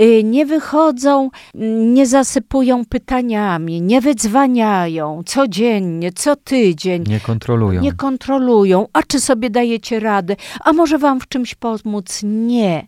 Y, 0.00 0.22
Nie 0.24 0.46
wychodzą, 0.46 1.30
mm, 1.54 1.94
nie 1.94 2.06
zasypują 2.06 2.84
pytaniami, 2.84 3.82
nie 3.82 4.00
wydzwaniają 4.00 5.22
codziennie, 5.26 6.12
co 6.12 6.36
tydzień. 6.36 7.04
Nie 7.08 7.20
kontrolują. 7.20 7.80
Nie 7.82 7.92
kontrolują. 7.92 8.86
A 8.92 9.02
czy 9.02 9.20
sobie 9.20 9.50
dajecie 9.50 10.00
radę? 10.00 10.36
A 10.64 10.72
może 10.72 10.98
wam 10.98 11.20
w 11.20 11.28
czymś 11.28 11.54
pomóc? 11.54 12.20
Nie. 12.22 12.86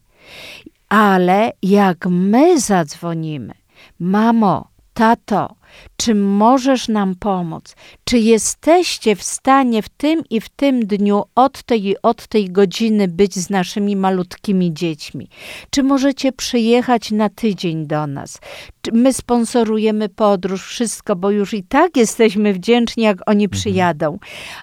Ale 0.89 1.53
jak 1.63 2.07
my 2.07 2.61
zadzwonimy, 2.61 3.55
mamo, 4.01 4.69
tato, 4.95 5.55
czy 5.97 6.15
możesz 6.15 6.89
nam 6.89 7.15
pomóc? 7.15 7.75
Czy 8.05 8.19
jesteście 8.19 9.17
w 9.17 9.23
stanie 9.23 9.83
w 9.83 9.89
tym 9.89 10.23
i 10.31 10.41
w 10.41 10.49
tym 10.49 10.87
dniu 10.87 11.23
od 11.35 11.63
tej 11.63 11.87
i 11.87 12.03
od 12.03 12.27
tej 12.27 12.51
godziny 12.51 13.09
być 13.09 13.35
z 13.35 13.51
naszymi 13.51 13.97
malutkimi 13.97 14.75
dziećmi? 14.75 15.29
Czy 15.71 15.83
możecie 15.83 16.33
przyjechać 16.33 17.11
na 17.11 17.29
tydzień 17.29 17.87
do 17.87 18.07
nas? 18.07 18.41
Czy 18.83 18.93
my 18.93 19.13
sponsorujemy 19.13 20.09
podróż, 20.09 20.67
wszystko, 20.67 21.17
bo 21.17 21.31
już 21.31 21.55
i 21.55 21.63
tak 21.63 21.97
jesteśmy 21.97 22.53
wdzięczni, 22.53 23.03
jak 23.03 23.19
oni 23.27 23.49
przyjadą. 23.49 24.19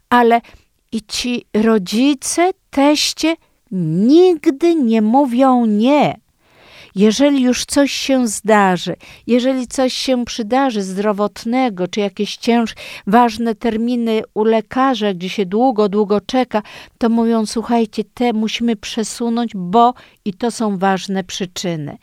Ale 0.10 0.42
i 0.92 1.02
ci 1.02 1.46
rodzice, 1.54 2.52
teście 2.70 3.36
nigdy 3.72 4.76
nie 4.76 5.02
mówią 5.02 5.66
nie. 5.66 6.25
Jeżeli 6.96 7.42
już 7.42 7.66
coś 7.66 7.92
się 7.92 8.28
zdarzy, 8.28 8.96
jeżeli 9.28 9.68
coś 9.68 9.94
się 9.94 10.26
przydarzy 10.26 10.84
zdrowotnego, 10.84 11.88
czy 11.88 12.00
jakieś 12.00 12.38
cięż, 12.38 12.74
ważne 13.08 13.56
terminy 13.56 14.22
u 14.34 14.44
lekarza, 14.44 15.14
gdzie 15.14 15.30
się 15.30 15.46
długo, 15.46 15.90
długo 15.90 16.22
czeka, 16.22 16.62
to 16.98 17.10
mówią: 17.10 17.46
Słuchajcie, 17.46 18.04
te 18.14 18.34
musimy 18.34 18.76
przesunąć, 18.76 19.52
bo 19.56 19.94
i 20.26 20.34
to 20.34 20.52
są 20.52 20.78
ważne 20.78 21.24
przyczyny. 21.24 21.98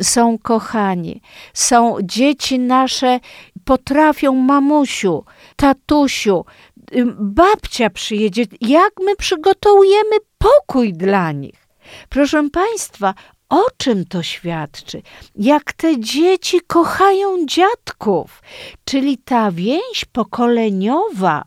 Są 0.00 0.38
kochani, 0.38 1.20
są 1.54 1.96
dzieci 2.02 2.58
nasze, 2.58 3.20
potrafią 3.64 4.34
mamusiu, 4.34 5.24
tatusiu, 5.56 6.44
ym, 6.96 7.16
babcia 7.20 7.90
przyjedzie. 7.90 8.44
Jak 8.60 8.92
my 9.04 9.16
przygotowujemy 9.16 10.16
pokój 10.38 10.92
dla 10.92 11.32
nich? 11.32 11.68
Proszę 12.08 12.48
Państwa, 12.52 13.14
o 13.50 13.66
czym 13.76 14.04
to 14.04 14.22
świadczy? 14.22 15.02
Jak 15.36 15.72
te 15.72 16.00
dzieci 16.00 16.60
kochają 16.66 17.46
dziadków, 17.46 18.42
czyli 18.84 19.18
ta 19.18 19.52
więź 19.52 20.04
pokoleniowa 20.12 21.44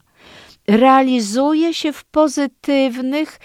realizuje 0.67 1.73
się 1.73 1.93
w 1.93 2.03
pozytywnych, 2.03 3.39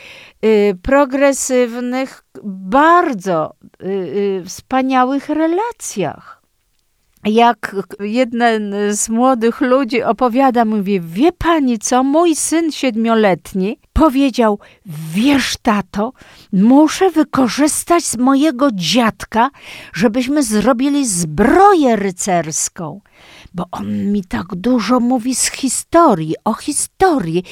y, 0.45 0.77
progresywnych, 0.83 2.25
bardzo 2.45 3.55
y, 3.83 3.87
y, 3.87 4.43
wspaniałych 4.47 5.29
relacjach. 5.29 6.38
Jak 7.25 7.77
jeden 8.01 8.75
z 8.91 9.09
młodych 9.09 9.61
ludzi 9.61 10.03
opowiada, 10.03 10.65
mówi, 10.65 11.01
wie 11.01 11.33
pani 11.33 11.79
co, 11.79 12.03
mój 12.03 12.37
syn 12.37 12.73
siedmioletni 12.73 13.79
powiedział, 13.93 14.59
wiesz 15.15 15.57
tato, 15.63 16.13
muszę 16.53 17.11
wykorzystać 17.11 18.05
z 18.05 18.17
mojego 18.17 18.69
dziadka, 18.75 19.51
żebyśmy 19.93 20.43
zrobili 20.43 21.07
zbroję 21.07 21.97
rycerską. 21.97 23.01
Bo 23.55 23.65
on 23.71 24.13
mi 24.13 24.25
tak 24.25 24.47
dużo 24.55 25.01
mówi 25.01 25.35
z 25.35 25.51
historii, 25.51 26.35
o 26.45 26.55
historii. 26.55 27.45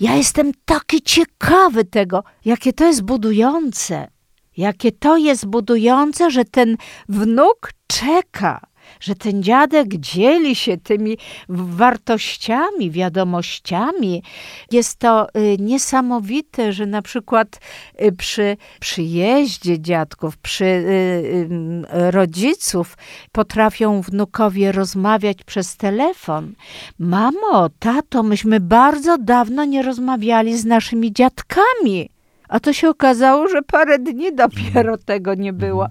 Ja 0.00 0.14
jestem 0.14 0.52
taki 0.64 1.02
ciekawy 1.02 1.84
tego, 1.84 2.24
jakie 2.44 2.72
to 2.72 2.86
jest 2.86 3.02
budujące. 3.02 4.08
Jakie 4.56 4.92
to 4.92 5.16
jest 5.16 5.46
budujące, 5.46 6.30
że 6.30 6.44
ten 6.44 6.76
wnuk 7.08 7.70
czeka, 7.86 8.60
że 9.00 9.14
ten 9.14 9.42
dziadek 9.42 9.88
dzieli 9.88 10.54
się 10.54 10.76
tymi 10.76 11.18
wartościami, 11.48 12.90
wiadomościami. 12.90 14.22
Jest 14.70 14.98
to 14.98 15.26
y, 15.36 15.56
niesamowite, 15.58 16.72
że 16.72 16.86
na 16.86 17.02
przykład 17.02 17.60
y, 18.02 18.12
przy 18.12 18.56
przyjeździe 18.80 19.80
dziadków, 19.80 20.36
przy 20.36 20.64
y, 20.64 21.48
rodziców 21.90 22.96
potrafią 23.32 24.00
wnukowie 24.00 24.72
rozmawiać 24.72 25.44
przez 25.44 25.76
telefon. 25.76 26.54
Mamo, 26.98 27.68
tato, 27.78 28.22
myśmy 28.22 28.60
bardzo 28.60 29.18
dawno 29.18 29.64
nie 29.64 29.82
rozmawiali 29.82 30.58
z 30.58 30.64
naszymi 30.64 31.12
dziadkami. 31.12 32.10
A 32.48 32.60
to 32.60 32.72
się 32.72 32.88
okazało, 32.88 33.48
że 33.48 33.62
parę 33.62 33.98
dni 33.98 34.34
dopiero 34.34 34.98
tego 34.98 35.34
nie 35.34 35.52
było. 35.52 35.88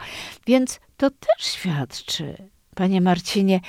Więc 0.48 0.80
to 0.98 1.10
też 1.10 1.46
świadczy, 1.46 2.50
panie 2.78 3.02
Marcinie, 3.02 3.60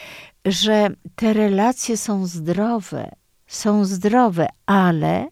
że 0.45 0.89
te 1.17 1.33
relacje 1.33 1.97
są 1.97 2.27
zdrowe. 2.27 3.11
Są 3.47 3.85
zdrowe, 3.85 4.47
ale 4.67 5.29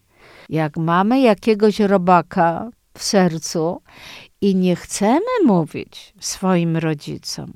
jak 0.49 0.77
mamy 0.77 1.21
jakiegoś 1.21 1.79
robaka 1.79 2.69
w 2.97 3.03
sercu 3.03 3.81
i 4.41 4.55
nie 4.55 4.75
chcemy 4.75 5.31
mówić 5.45 6.13
swoim 6.19 6.77
rodzicom, 6.77 7.53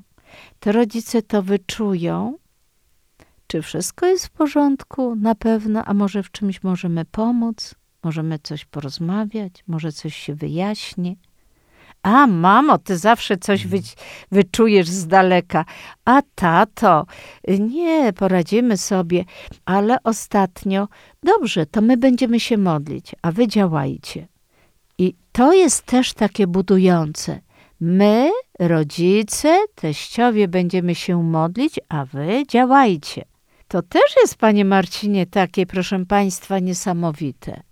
to 0.60 0.72
rodzice 0.72 1.22
to 1.22 1.42
wyczują, 1.42 2.38
czy 3.46 3.62
wszystko 3.62 4.06
jest 4.06 4.26
w 4.26 4.30
porządku, 4.30 5.16
na 5.16 5.34
pewno, 5.34 5.84
a 5.84 5.94
może 5.94 6.22
w 6.22 6.30
czymś 6.30 6.62
możemy 6.62 7.04
pomóc, 7.04 7.74
możemy 8.02 8.38
coś 8.38 8.64
porozmawiać, 8.64 9.64
może 9.66 9.92
coś 9.92 10.16
się 10.16 10.34
wyjaśni. 10.34 11.18
A 12.02 12.26
mamo, 12.26 12.78
ty 12.78 12.98
zawsze 12.98 13.36
coś 13.36 13.66
wy, 13.66 13.78
wyczujesz 14.32 14.88
z 14.88 15.06
daleka. 15.06 15.64
A 16.04 16.22
tato, 16.34 17.06
nie, 17.58 18.12
poradzimy 18.12 18.76
sobie, 18.76 19.24
ale 19.64 19.96
ostatnio, 20.04 20.88
dobrze, 21.22 21.66
to 21.66 21.80
my 21.80 21.96
będziemy 21.96 22.40
się 22.40 22.58
modlić, 22.58 23.14
a 23.22 23.32
wy 23.32 23.48
działajcie. 23.48 24.28
I 24.98 25.14
to 25.32 25.52
jest 25.52 25.86
też 25.86 26.12
takie 26.12 26.46
budujące. 26.46 27.40
My, 27.80 28.30
rodzice, 28.58 29.58
teściowie, 29.74 30.48
będziemy 30.48 30.94
się 30.94 31.22
modlić, 31.22 31.80
a 31.88 32.04
wy 32.04 32.42
działajcie. 32.48 33.24
To 33.68 33.82
też 33.82 34.16
jest, 34.22 34.34
panie 34.34 34.64
Marcinie, 34.64 35.26
takie, 35.26 35.66
proszę 35.66 36.06
państwa, 36.06 36.58
niesamowite, 36.58 37.62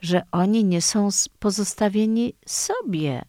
że 0.00 0.22
oni 0.32 0.64
nie 0.64 0.82
są 0.82 1.08
pozostawieni 1.38 2.34
sobie 2.46 3.22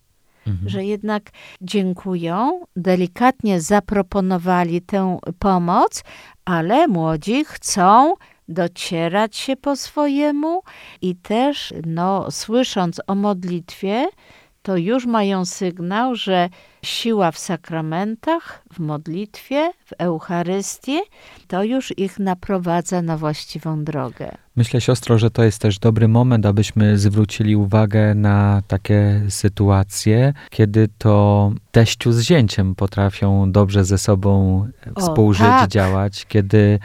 Mhm. 0.50 0.70
że 0.70 0.84
jednak 0.84 1.30
dziękują, 1.62 2.62
delikatnie 2.76 3.62
zaproponowali 3.62 4.82
tę 4.82 5.18
pomoc, 5.40 6.04
ale 6.46 6.88
młodzi 6.88 7.46
chcą 7.46 8.14
docierać 8.48 9.36
się 9.36 9.56
po 9.56 9.76
swojemu 9.76 10.62
i 11.02 11.16
też, 11.16 11.74
no, 11.86 12.32
słysząc 12.32 13.02
o 13.08 13.16
modlitwie, 13.16 14.08
to 14.62 14.78
już 14.78 15.06
mają 15.06 15.46
sygnał, 15.46 16.16
że 16.16 16.50
siła 16.84 17.32
w 17.32 17.38
sakramentach, 17.38 18.64
w 18.74 18.80
modlitwie, 18.80 19.72
w 19.86 19.94
Eucharystii, 19.98 21.00
to 21.48 21.64
już 21.64 21.98
ich 21.98 22.20
naprowadza 22.20 23.02
na 23.02 23.18
właściwą 23.18 23.84
drogę. 23.84 24.32
Myślę, 24.56 24.82
siostro, 24.82 25.18
że 25.18 25.32
to 25.32 25.44
jest 25.44 25.62
też 25.62 25.80
dobry 25.80 26.08
moment, 26.08 26.46
abyśmy 26.46 26.98
zwrócili 26.98 27.56
uwagę 27.56 28.16
na 28.16 28.62
takie 28.68 29.22
sytuacje, 29.30 30.34
kiedy 30.50 30.90
to 30.98 31.52
teściu 31.72 32.12
z 32.12 32.22
zięciem 32.22 32.76
potrafią 32.76 33.52
dobrze 33.52 33.86
ze 33.86 33.98
sobą 33.98 34.60
O, 34.96 35.00
współżyć, 35.00 35.42
tak. 35.48 35.70
działać, 35.70 36.26
kiedy 36.26 36.80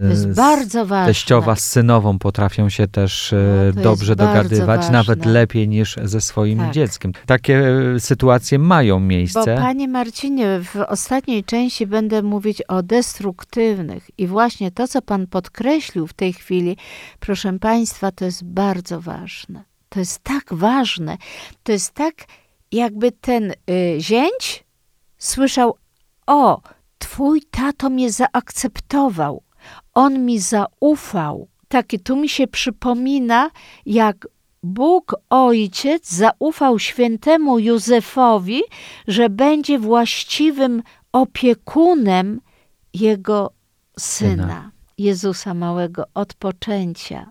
To 0.00 0.06
jest 0.06 0.34
bardzo 0.34 0.86
ważne. 0.86 1.06
Teściowa 1.06 1.56
z 1.56 1.60
synową 1.64 2.18
potrafią 2.18 2.68
się 2.68 2.86
też 2.88 3.32
e, 3.32 3.36
No, 3.76 3.82
dobrze 3.82 4.16
dogadywać, 4.16 4.66
ważne. 4.80 4.92
nawet 4.92 5.26
lepiej 5.26 5.68
niż 5.68 5.96
ze 6.04 6.20
swoim 6.20 6.58
Tak. 6.58 6.70
dzieckiem. 6.70 7.12
Takie 7.26 7.62
e, 7.96 8.00
sytuacje 8.00 8.58
mają 8.58 8.94
Bo 8.94 9.00
miejsce. 9.06 9.56
panie 9.56 9.88
Marcinie, 9.88 10.60
w 10.64 10.76
ostatniej 10.88 11.44
części 11.44 11.86
będę 11.86 12.22
mówić 12.22 12.62
o 12.62 12.82
destruktywnych 12.82 14.10
i 14.18 14.26
właśnie 14.26 14.70
to, 14.70 14.88
co 14.88 15.02
pan 15.02 15.26
podkreślił 15.26 16.06
w 16.06 16.12
tej 16.12 16.32
chwili, 16.32 16.76
proszę 17.20 17.58
państwa, 17.58 18.12
to 18.12 18.24
jest 18.24 18.44
bardzo 18.44 19.00
ważne. 19.00 19.64
To 19.88 19.98
jest 20.00 20.18
tak 20.22 20.44
ważne. 20.54 21.16
To 21.62 21.72
jest 21.72 21.94
tak, 21.94 22.14
jakby 22.72 23.12
ten 23.12 23.50
y, 23.50 23.54
zięć 23.98 24.64
słyszał: 25.18 25.76
O, 26.26 26.60
twój 26.98 27.42
tato 27.50 27.90
mnie 27.90 28.10
zaakceptował, 28.12 29.42
on 29.94 30.24
mi 30.26 30.38
zaufał. 30.38 31.48
Takie 31.68 31.98
tu 31.98 32.16
mi 32.16 32.28
się 32.28 32.46
przypomina, 32.46 33.50
jak 33.86 34.26
Bóg 34.62 35.14
Ojciec 35.30 36.12
zaufał 36.12 36.78
świętemu 36.78 37.58
Józefowi, 37.58 38.62
że 39.08 39.28
będzie 39.28 39.78
właściwym 39.78 40.82
opiekunem 41.12 42.40
jego 42.94 43.52
syna, 43.98 44.42
Syna. 44.42 44.70
Jezusa 44.98 45.54
Małego 45.54 46.04
od 46.14 46.34
poczęcia. 46.34 47.30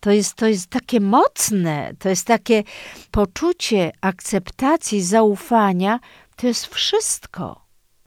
To 0.00 0.10
jest, 0.10 0.34
to 0.34 0.46
jest 0.46 0.66
takie 0.66 1.00
mocne, 1.00 1.92
to 1.98 2.08
jest 2.08 2.26
takie 2.26 2.62
poczucie 3.10 3.92
akceptacji, 4.00 5.02
zaufania, 5.02 6.00
to 6.36 6.46
jest 6.46 6.66
wszystko. 6.66 7.59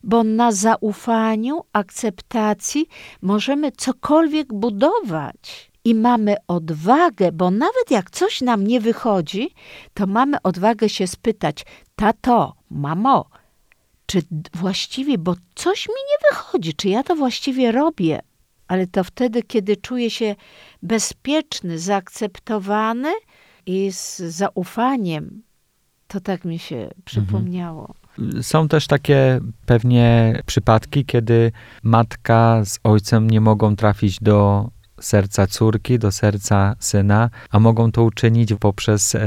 Bo 0.04 0.24
na 0.24 0.52
zaufaniu, 0.52 1.62
akceptacji 1.74 2.88
możemy 3.22 3.72
cokolwiek 3.72 4.54
budować. 4.54 5.72
I 5.86 5.96
mamy 5.96 6.36
odwagę, 6.48 7.32
bo 7.32 7.52
nawet 7.52 7.92
jak 7.92 8.12
coś 8.12 8.42
nam 8.42 8.68
nie 8.68 8.80
wychodzi, 8.82 9.54
to 9.94 10.08
mamy 10.08 10.38
odwagę 10.42 10.90
się 10.90 11.08
spytać: 11.08 11.66
Tato, 11.96 12.54
mamo, 12.70 13.26
czy 14.06 14.22
właściwie, 14.54 15.18
bo 15.18 15.36
coś 15.56 15.88
mi 15.88 15.94
nie 15.94 16.30
wychodzi, 16.32 16.74
czy 16.74 16.90
ja 16.90 17.04
to 17.04 17.16
właściwie 17.16 17.72
robię? 17.72 18.22
Ale 18.68 18.88
to 18.88 19.04
wtedy, 19.04 19.44
kiedy 19.44 19.78
czuję 19.78 20.10
się 20.10 20.36
bezpieczny, 20.84 21.80
zaakceptowany 21.80 23.14
i 23.66 23.92
z 23.92 24.18
zaufaniem, 24.18 25.44
to 26.08 26.20
tak 26.20 26.46
mi 26.46 26.60
się 26.60 26.90
przypomniało. 27.06 27.94
Są 28.42 28.68
też 28.68 28.88
takie 28.88 29.40
pewnie 29.66 30.40
przypadki, 30.46 31.06
kiedy 31.06 31.52
matka 31.84 32.62
z 32.66 32.80
ojcem 32.84 33.30
nie 33.30 33.42
mogą 33.42 33.76
trafić 33.76 34.20
do 34.20 34.70
serca 35.06 35.48
córki, 35.48 36.00
do 36.00 36.12
serca 36.12 36.76
syna, 36.80 37.30
a 37.52 37.60
mogą 37.60 37.92
to 37.92 38.04
uczynić 38.04 38.54
poprzez 38.60 39.16
e, 39.16 39.22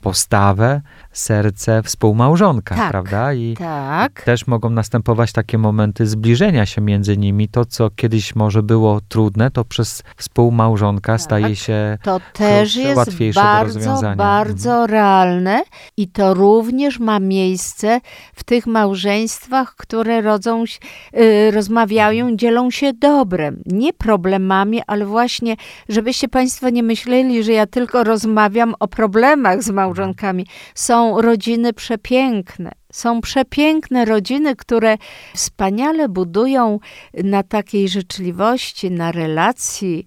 postawę, 0.00 0.80
serce 1.12 1.82
współmałżonka, 1.82 2.74
Tak. 2.74 2.90
prawda? 2.90 3.32
I 3.34 3.54
Tak. 3.58 4.22
też 4.22 4.46
mogą 4.46 4.70
następować 4.70 5.32
takie 5.32 5.58
momenty 5.58 6.06
zbliżenia 6.06 6.66
się 6.66 6.80
między 6.80 7.16
nimi. 7.16 7.48
To, 7.48 7.64
co 7.64 7.90
kiedyś 7.90 8.34
może 8.36 8.62
było 8.62 9.00
trudne, 9.08 9.50
to 9.50 9.64
przez 9.64 10.02
współmałżonka 10.16 11.12
Tak. 11.12 11.20
staje 11.20 11.56
się 11.56 11.98
To 12.02 12.20
też 12.32 12.72
krótsze, 12.72 12.80
jest 12.80 12.96
łatwiejsze 12.96 13.40
do 13.40 13.46
bardzo, 13.46 13.74
rozwiązania. 13.78 14.16
bardzo 14.16 14.86
realne 14.86 15.62
i 15.96 16.08
to 16.08 16.34
również 16.34 16.98
ma 17.00 17.18
miejsce 17.20 18.00
w 18.34 18.44
tych 18.44 18.66
małżeństwach, 18.66 19.74
które 19.76 20.20
rodzą, 20.20 20.66
się- 20.66 20.78
y, 21.18 21.50
rozmawiają, 21.50 22.36
dzielą 22.36 22.70
się 22.70 22.92
dobrem, 22.92 23.62
nie 23.66 23.92
problemami, 24.44 24.82
ale 24.86 25.06
właśnie, 25.06 25.56
żebyście 25.88 26.28
Państwo 26.28 26.70
nie 26.70 26.82
myśleli, 26.82 27.44
że 27.44 27.52
ja 27.52 27.66
tylko 27.66 28.04
rozmawiam 28.04 28.74
o 28.80 28.88
problemach 28.88 29.62
z 29.62 29.70
małżonkami. 29.70 30.46
Są 30.74 31.20
rodziny 31.20 31.72
przepiękne. 31.72 32.72
Są 32.92 33.20
przepiękne 33.20 34.04
rodziny, 34.04 34.56
które 34.56 34.96
wspaniale 35.34 36.08
budują 36.08 36.78
na 37.24 37.42
takiej 37.42 37.88
życzliwości, 37.88 38.90
na 38.90 39.12
relacji 39.12 40.06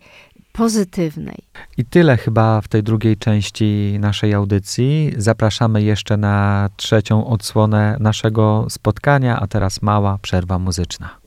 pozytywnej. 0.52 1.38
I 1.78 1.86
tyle 1.86 2.18
chyba 2.18 2.62
w 2.62 2.68
tej 2.68 2.84
drugiej 2.84 3.18
części 3.18 3.98
naszej 4.00 4.34
audycji. 4.34 5.14
Zapraszamy 5.18 5.84
jeszcze 5.84 6.18
na 6.18 6.70
trzecią 6.78 7.28
odsłonę 7.28 7.98
naszego 8.00 8.66
spotkania, 8.70 9.40
a 9.40 9.48
teraz 9.48 9.82
mała 9.82 10.18
przerwa 10.22 10.60
muzyczna. 10.60 11.27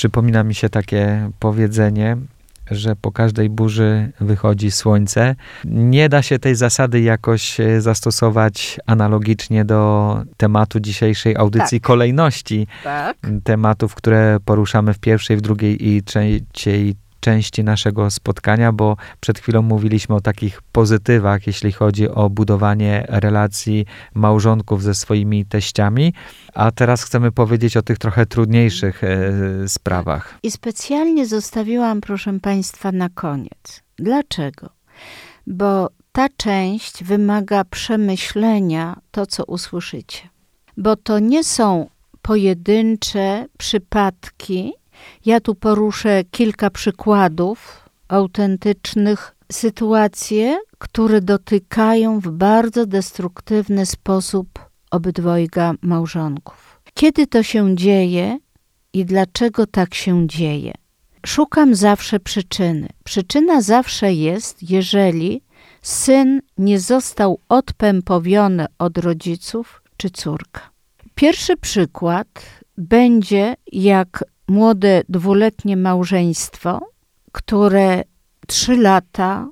Przypomina 0.00 0.44
mi 0.44 0.54
się 0.54 0.68
takie 0.68 1.30
powiedzenie, 1.38 2.16
że 2.70 2.96
po 2.96 3.12
każdej 3.12 3.50
burzy 3.50 4.12
wychodzi 4.20 4.70
słońce. 4.70 5.34
Nie 5.64 6.08
da 6.08 6.22
się 6.22 6.38
tej 6.38 6.54
zasady 6.54 7.00
jakoś 7.00 7.60
e, 7.60 7.80
zastosować 7.80 8.80
analogicznie 8.86 9.64
do 9.64 10.22
tematu 10.36 10.80
dzisiejszej 10.80 11.36
audycji 11.36 11.80
Tak. 11.80 11.86
kolejności 11.86 12.66
Tak. 12.84 13.16
tematów, 13.44 13.94
które 13.94 14.38
poruszamy 14.44 14.94
w 14.94 14.98
pierwszej, 14.98 15.36
w 15.36 15.40
drugiej 15.40 15.88
i 15.88 16.02
trzeciej 16.02 16.94
części 17.20 17.64
naszego 17.64 18.10
spotkania, 18.10 18.72
bo 18.72 18.96
przed 19.20 19.38
chwilą 19.38 19.62
mówiliśmy 19.62 20.14
o 20.14 20.20
takich 20.20 20.62
pozytywach, 20.62 21.46
jeśli 21.46 21.72
chodzi 21.72 22.08
o 22.08 22.30
budowanie 22.30 23.04
relacji 23.08 23.86
małżonków 24.14 24.82
ze 24.82 24.94
swoimi 24.94 25.46
teściami, 25.46 26.14
a 26.54 26.70
teraz 26.70 27.02
chcemy 27.02 27.32
powiedzieć 27.32 27.76
o 27.76 27.82
tych 27.82 27.98
trochę 27.98 28.26
trudniejszych 28.26 29.04
e, 29.04 29.18
sprawach. 29.68 30.38
I 30.42 30.50
specjalnie 30.50 31.26
zostawiłam, 31.26 32.00
proszę 32.00 32.40
Państwa, 32.40 32.92
na 32.92 33.08
koniec. 33.08 33.82
Dlaczego? 33.96 34.70
Bo 35.46 35.90
ta 36.12 36.26
część 36.36 37.04
wymaga 37.04 37.64
przemyślenia 37.64 39.00
to, 39.10 39.26
co 39.26 39.44
usłyszycie. 39.44 40.28
Bo 40.76 40.96
to 40.96 41.18
nie 41.18 41.44
są 41.44 41.90
pojedyncze 42.22 43.46
przypadki. 43.58 44.72
Ja 45.26 45.40
tu 45.40 45.54
poruszę 45.54 46.24
kilka 46.30 46.70
przykładów 46.70 47.88
autentycznych 48.08 49.36
sytuacje, 49.52 50.58
które 50.78 51.20
dotykają 51.20 52.20
w 52.20 52.28
bardzo 52.28 52.86
destruktywny 52.86 53.86
sposób 53.86 54.48
obydwojga 54.90 55.72
małżonków. 55.82 56.80
Kiedy 56.94 57.26
to 57.26 57.42
się 57.42 57.76
dzieje 57.76 58.38
i 58.92 59.04
dlaczego 59.04 59.66
tak 59.66 59.94
się 59.94 60.26
dzieje? 60.28 60.72
Szukam 61.26 61.74
zawsze 61.74 62.20
przyczyny. 62.20 62.88
Przyczyna 63.04 63.62
zawsze 63.62 64.12
jest, 64.12 64.70
jeżeli 64.70 65.42
syn 65.82 66.40
nie 66.58 66.80
został 66.80 67.40
odpępowiony 67.48 68.66
od 68.78 68.98
rodziców 68.98 69.82
czy 69.96 70.10
córka. 70.10 70.70
Pierwszy 71.14 71.56
przykład 71.56 72.28
będzie 72.78 73.54
jak 73.72 74.24
młode 74.50 75.02
dwuletnie 75.08 75.76
małżeństwo, 75.76 76.80
które 77.32 78.02
trzy 78.46 78.76
lata 78.76 79.48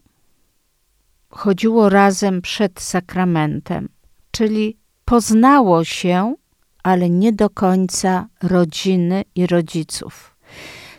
chodziło 1.30 1.88
razem 1.88 2.42
przed 2.42 2.80
sakramentem, 2.80 3.88
czyli 4.30 4.76
poznało 5.04 5.84
się, 5.84 6.34
ale 6.82 7.10
nie 7.10 7.32
do 7.32 7.50
końca 7.50 8.26
rodziny 8.42 9.24
i 9.34 9.46
rodziców. 9.46 10.36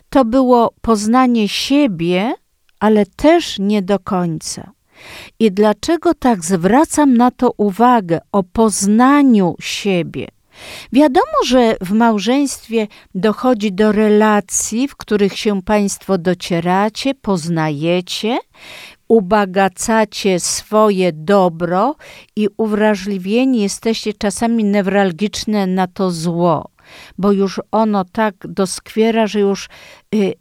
To 0.10 0.26
było 0.26 0.74
poznanie 0.82 1.48
siebie, 1.48 2.34
ale 2.80 3.06
też 3.06 3.60
nie 3.60 3.82
do 3.82 4.00
końca. 4.00 4.72
I 5.40 5.52
dlaczego 5.52 6.14
tak 6.14 6.46
zwracam 6.46 7.18
na 7.18 7.32
to 7.32 7.52
uwagę 7.58 8.20
o 8.32 8.44
poznaniu 8.44 9.56
siebie? 9.60 10.28
Wiadomo, 10.94 11.44
że 11.46 11.76
w 11.82 11.92
małżeństwie 11.92 12.88
dochodzi 13.16 13.72
do 13.72 13.92
relacji, 13.92 14.88
w 14.88 14.96
których 14.96 15.38
się 15.38 15.62
Państwo 15.62 16.18
docieracie, 16.18 17.16
poznajecie, 17.16 18.38
ubagacacie 19.08 20.40
swoje 20.40 21.14
dobro 21.14 21.96
i 22.36 22.48
uwrażliwieni 22.58 23.62
jesteście 23.62 24.14
czasami 24.14 24.64
newralgiczne 24.64 25.68
na 25.68 25.88
to 25.88 26.12
zło, 26.12 26.70
bo 27.18 27.32
już 27.32 27.62
ono 27.72 28.06
tak 28.06 28.36
doskwiera, 28.48 29.28
że 29.28 29.40
już 29.40 29.70
y, 30.16 30.34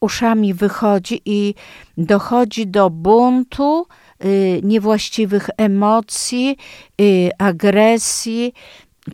uszami 0.00 0.54
wychodzi 0.54 1.22
i 1.24 1.54
dochodzi 1.98 2.66
do 2.66 2.90
buntu, 2.90 3.86
y, 4.24 4.60
niewłaściwych 4.62 5.50
emocji, 5.56 6.56
y, 7.00 7.30
agresji, 7.38 8.52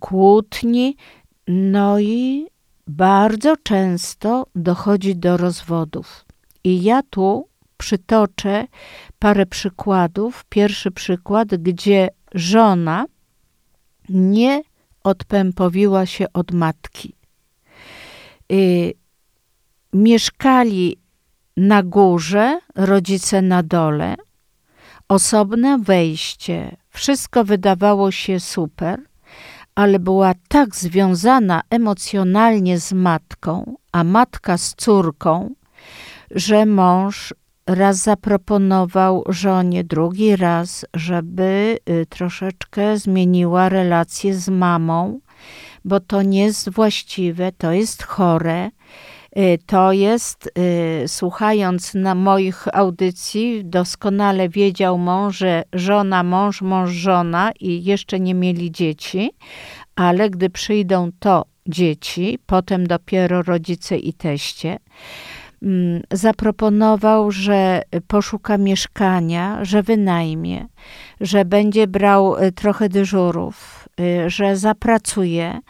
kłótni, 0.01 0.97
no 1.49 2.01
i 2.01 2.47
bardzo 2.87 3.57
często 3.57 4.47
dochodzi 4.55 5.17
do 5.17 5.37
rozwodów. 5.37 6.25
I 6.65 6.83
ja 6.83 7.03
tu 7.11 7.49
przytoczę 7.77 8.67
parę 9.19 9.47
przykładów. 9.47 10.45
Pierwszy 10.49 10.91
przykład, 10.91 11.49
gdzie 11.49 12.09
żona 12.35 13.05
nie 14.09 14.63
odpępowiła 15.05 16.07
się 16.07 16.27
od 16.33 16.53
matki. 16.53 17.15
Y, 18.53 18.93
mieszkali 19.93 20.97
na 21.57 21.83
górze, 21.83 22.61
rodzice 22.75 23.43
na 23.43 23.63
dole, 23.63 24.15
osobne 25.09 25.79
wejście, 25.79 26.77
wszystko 26.91 27.45
wydawało 27.45 28.11
się 28.11 28.41
super, 28.41 29.03
ale 29.77 29.99
była 29.99 30.33
tak 30.49 30.77
związana 30.77 31.63
emocjonalnie 31.71 32.81
z 32.81 32.93
matką, 32.93 33.77
a 33.93 34.05
matka 34.05 34.59
z 34.59 34.75
córką, 34.75 35.55
że 36.31 36.67
mąż 36.67 37.35
raz 37.67 37.97
zaproponował 37.97 39.25
żonie, 39.29 39.85
drugi 39.85 40.37
raz, 40.37 40.87
żeby 40.95 41.79
y, 41.91 42.07
troszeczkę 42.07 42.99
zmieniła 42.99 43.69
relację 43.69 44.35
z 44.35 44.49
mamą, 44.49 45.21
bo 45.85 46.01
to 46.01 46.23
nie 46.23 46.45
jest 46.45 46.71
właściwe, 46.71 47.53
to 47.53 47.73
jest 47.73 48.03
chore. 48.03 48.71
Y, 49.39 49.59
to 49.67 49.93
jest, 49.93 50.51
y, 51.05 51.09
słuchając 51.09 51.95
na 51.95 52.15
moich 52.15 52.69
audycji, 52.73 53.65
doskonale 53.65 54.49
wiedział 54.49 54.99
mąż, 54.99 55.39
że 55.39 55.63
żona, 55.73 56.23
mąż, 56.23 56.63
mąż, 56.63 56.91
żona 56.91 57.51
i 57.61 57.85
jeszcze 57.85 58.21
nie 58.21 58.35
mieli 58.35 58.71
dzieci, 58.71 59.31
ale 59.97 60.31
gdy 60.31 60.51
przyjdą 60.51 61.11
to 61.19 61.45
dzieci, 61.67 62.39
potem 62.47 62.87
dopiero 62.87 63.43
rodzice 63.43 63.97
i 63.97 64.13
teście, 64.13 64.79
mm, 65.63 66.03
zaproponował, 66.13 67.31
że 67.31 67.83
poszuka 68.07 68.59
mieszkania, 68.59 69.65
że 69.65 69.83
wynajmie, 69.83 70.67
że 71.21 71.45
będzie 71.45 71.87
brał 71.87 72.45
y, 72.45 72.53
trochę 72.53 72.89
dyżurów, 72.89 73.89
że 74.27 74.57
zapracuje 74.57 75.61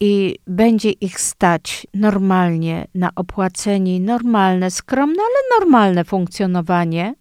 i 0.00 0.38
będzie 0.46 0.90
ich 0.90 1.20
stać 1.20 1.86
normalnie 1.94 2.86
na 2.94 3.10
opłacenie 3.16 4.00
normalne, 4.00 4.70
skromne, 4.70 5.22
ale 5.22 5.60
normalne 5.60 6.04
funkcjonowanie, 6.04 7.14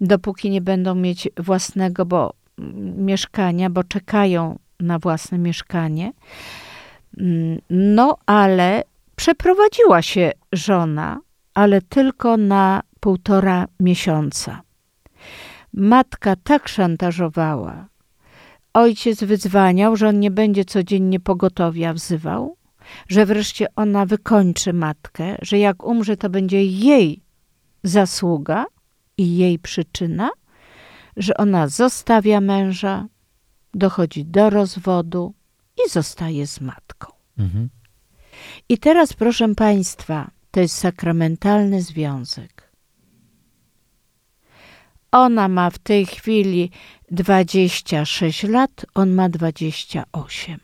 dopóki 0.00 0.50
nie 0.50 0.60
będą 0.60 0.94
mieć 0.94 1.28
własnego 1.36 2.06
bo, 2.06 2.32
mm, 2.58 3.04
mieszkania, 3.04 3.70
bo 3.70 3.84
czekają 3.84 4.58
na 4.80 4.98
własne 4.98 5.38
mieszkanie. 5.38 6.12
Mm, 7.18 7.58
no, 7.70 8.16
ale 8.26 8.82
przeprowadziła 9.16 10.02
się 10.02 10.32
żona, 10.52 11.20
ale 11.54 11.82
tylko 11.82 12.36
na 12.36 12.82
półtora 13.00 13.66
miesiąca. 13.80 14.62
Matka 15.72 16.36
tak 16.44 16.68
szantażowała, 16.68 17.86
ojciec 18.76 19.24
wyzwaniał, 19.24 19.96
że 19.96 20.08
on 20.08 20.20
nie 20.20 20.30
będzie 20.30 20.64
codziennie 20.64 21.20
pogotowia 21.20 21.92
wzywał, 21.92 22.56
że 23.08 23.26
wreszcie 23.26 23.66
ona 23.76 24.06
wykończy 24.06 24.72
matkę, 24.72 25.36
że 25.42 25.58
jak 25.58 25.84
umrze, 25.84 26.16
to 26.16 26.30
będzie 26.30 26.64
jej 26.64 27.22
zasługa 27.82 28.64
i 29.18 29.36
jej 29.36 29.58
przyczyna, 29.58 30.30
że 31.16 31.36
ona 31.36 31.68
zostawia 31.68 32.40
męża, 32.40 33.06
dochodzi 33.74 34.24
do 34.24 34.50
rozwodu 34.50 35.34
i 35.86 35.90
zostaje 35.90 36.46
z 36.46 36.60
matką. 36.60 37.12
Mhm. 37.38 37.68
I 38.68 38.78
teraz, 38.78 39.12
proszę 39.12 39.54
Państwa, 39.54 40.30
to 40.50 40.60
jest 40.60 40.76
sakramentalny 40.76 41.82
związek. 41.82 42.72
Ona 45.12 45.48
ma 45.48 45.70
w 45.70 45.78
tej 45.78 46.06
chwili 46.06 46.70
26 47.10 48.42
lat, 48.42 48.86
on 48.94 49.10
ma 49.10 49.28
28. 49.28 50.60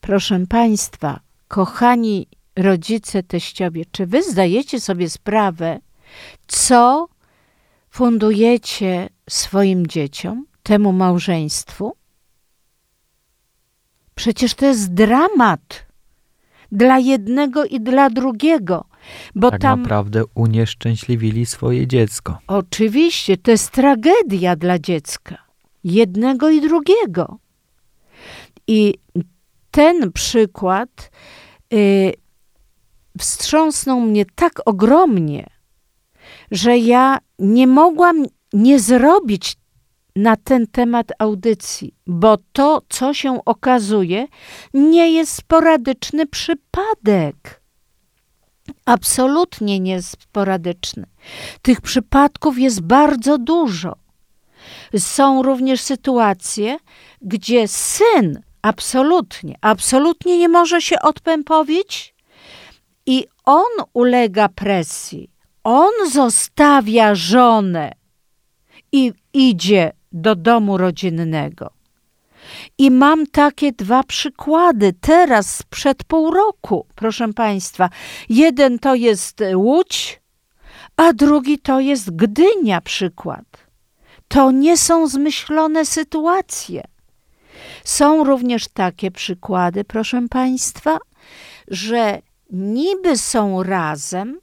Proszę 0.00 0.46
Państwa, 0.48 1.20
kochani 1.48 2.26
rodzice, 2.56 3.22
teściowie, 3.22 3.84
czy 3.92 4.06
Wy 4.06 4.22
zdajecie 4.22 4.80
sobie 4.80 5.10
sprawę, 5.10 5.80
co 6.46 7.08
fundujecie 7.90 9.08
swoim 9.30 9.86
dzieciom, 9.86 10.46
temu 10.62 10.92
małżeństwu? 10.92 11.96
Przecież 14.14 14.54
to 14.54 14.66
jest 14.66 14.94
dramat 14.94 15.86
dla 16.72 16.98
jednego 16.98 17.64
i 17.64 17.80
dla 17.80 18.10
drugiego. 18.10 18.89
Bo 19.34 19.50
tak 19.50 19.60
tam, 19.60 19.82
naprawdę 19.82 20.22
unieszczęśliwili 20.34 21.46
swoje 21.46 21.86
dziecko. 21.86 22.38
Oczywiście, 22.46 23.36
to 23.36 23.50
jest 23.50 23.70
tragedia 23.70 24.56
dla 24.56 24.78
dziecka. 24.78 25.38
Jednego 25.84 26.50
i 26.50 26.60
drugiego. 26.60 27.38
I 28.66 28.94
ten 29.70 30.12
przykład 30.12 31.10
y, 31.74 32.12
wstrząsnął 33.18 34.00
mnie 34.00 34.24
tak 34.34 34.52
ogromnie, 34.64 35.46
że 36.50 36.78
ja 36.78 37.18
nie 37.38 37.66
mogłam 37.66 38.24
nie 38.52 38.80
zrobić 38.80 39.56
na 40.16 40.36
ten 40.36 40.66
temat 40.66 41.12
audycji, 41.18 41.94
bo 42.06 42.38
to, 42.52 42.82
co 42.88 43.14
się 43.14 43.44
okazuje, 43.44 44.26
nie 44.74 45.12
jest 45.12 45.34
sporadyczny 45.34 46.26
przypadek. 46.26 47.59
Absolutnie 48.84 49.80
nie 49.80 50.02
sporadyczny. 50.02 51.06
Tych 51.62 51.80
przypadków 51.80 52.58
jest 52.58 52.80
bardzo 52.80 53.38
dużo. 53.38 53.96
Są 54.98 55.42
również 55.42 55.80
sytuacje, 55.80 56.78
gdzie 57.22 57.68
syn 57.68 58.42
absolutnie, 58.62 59.56
absolutnie 59.60 60.38
nie 60.38 60.48
może 60.48 60.82
się 60.82 61.00
odpępowić 61.00 62.14
i 63.06 63.26
on 63.44 63.84
ulega 63.92 64.48
presji. 64.48 65.30
On 65.64 65.92
zostawia 66.12 67.14
żonę 67.14 67.92
i 68.92 69.12
idzie 69.32 69.92
do 70.12 70.34
domu 70.34 70.76
rodzinnego. 70.76 71.70
I 72.78 72.90
mam 72.90 73.26
takie 73.26 73.72
dwa 73.72 74.02
przykłady 74.02 74.92
teraz, 75.00 75.56
sprzed 75.56 76.04
pół 76.04 76.30
roku, 76.30 76.86
proszę 76.94 77.32
Państwa. 77.32 77.90
Jeden 78.28 78.78
to 78.78 78.94
jest 78.94 79.42
Łódź, 79.54 80.20
a 80.96 81.12
drugi 81.12 81.58
to 81.58 81.80
jest 81.80 82.16
Gdynia 82.16 82.80
przykład. 82.80 83.44
To 84.28 84.50
nie 84.50 84.76
są 84.76 85.08
zmyślone 85.08 85.84
sytuacje. 85.84 86.82
Są 87.84 88.24
również 88.24 88.68
takie 88.68 89.10
przykłady, 89.10 89.84
proszę 89.84 90.26
Państwa, 90.30 90.98
że 91.68 92.22
niby 92.50 93.18
są 93.18 93.62
razem, 93.62 94.40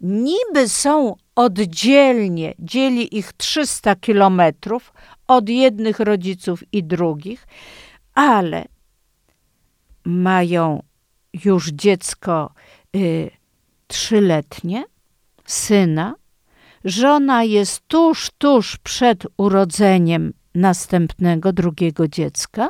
niby 0.00 0.68
są 0.68 1.16
oddzielnie, 1.34 2.54
dzieli 2.58 3.16
ich 3.16 3.32
300 3.32 3.96
kilometrów 3.96 4.92
od 5.28 5.48
jednych 5.48 6.00
rodziców 6.00 6.64
i 6.72 6.84
drugich, 6.84 7.46
ale 8.14 8.64
mają 10.04 10.82
już 11.44 11.70
dziecko 11.70 12.52
y, 12.96 13.30
trzyletnie, 13.86 14.84
syna. 15.44 16.14
Żona 16.84 17.44
jest 17.44 17.88
tuż, 17.88 18.30
tuż 18.38 18.76
przed 18.76 19.26
urodzeniem 19.36 20.32
następnego, 20.54 21.52
drugiego 21.52 22.08
dziecka 22.08 22.68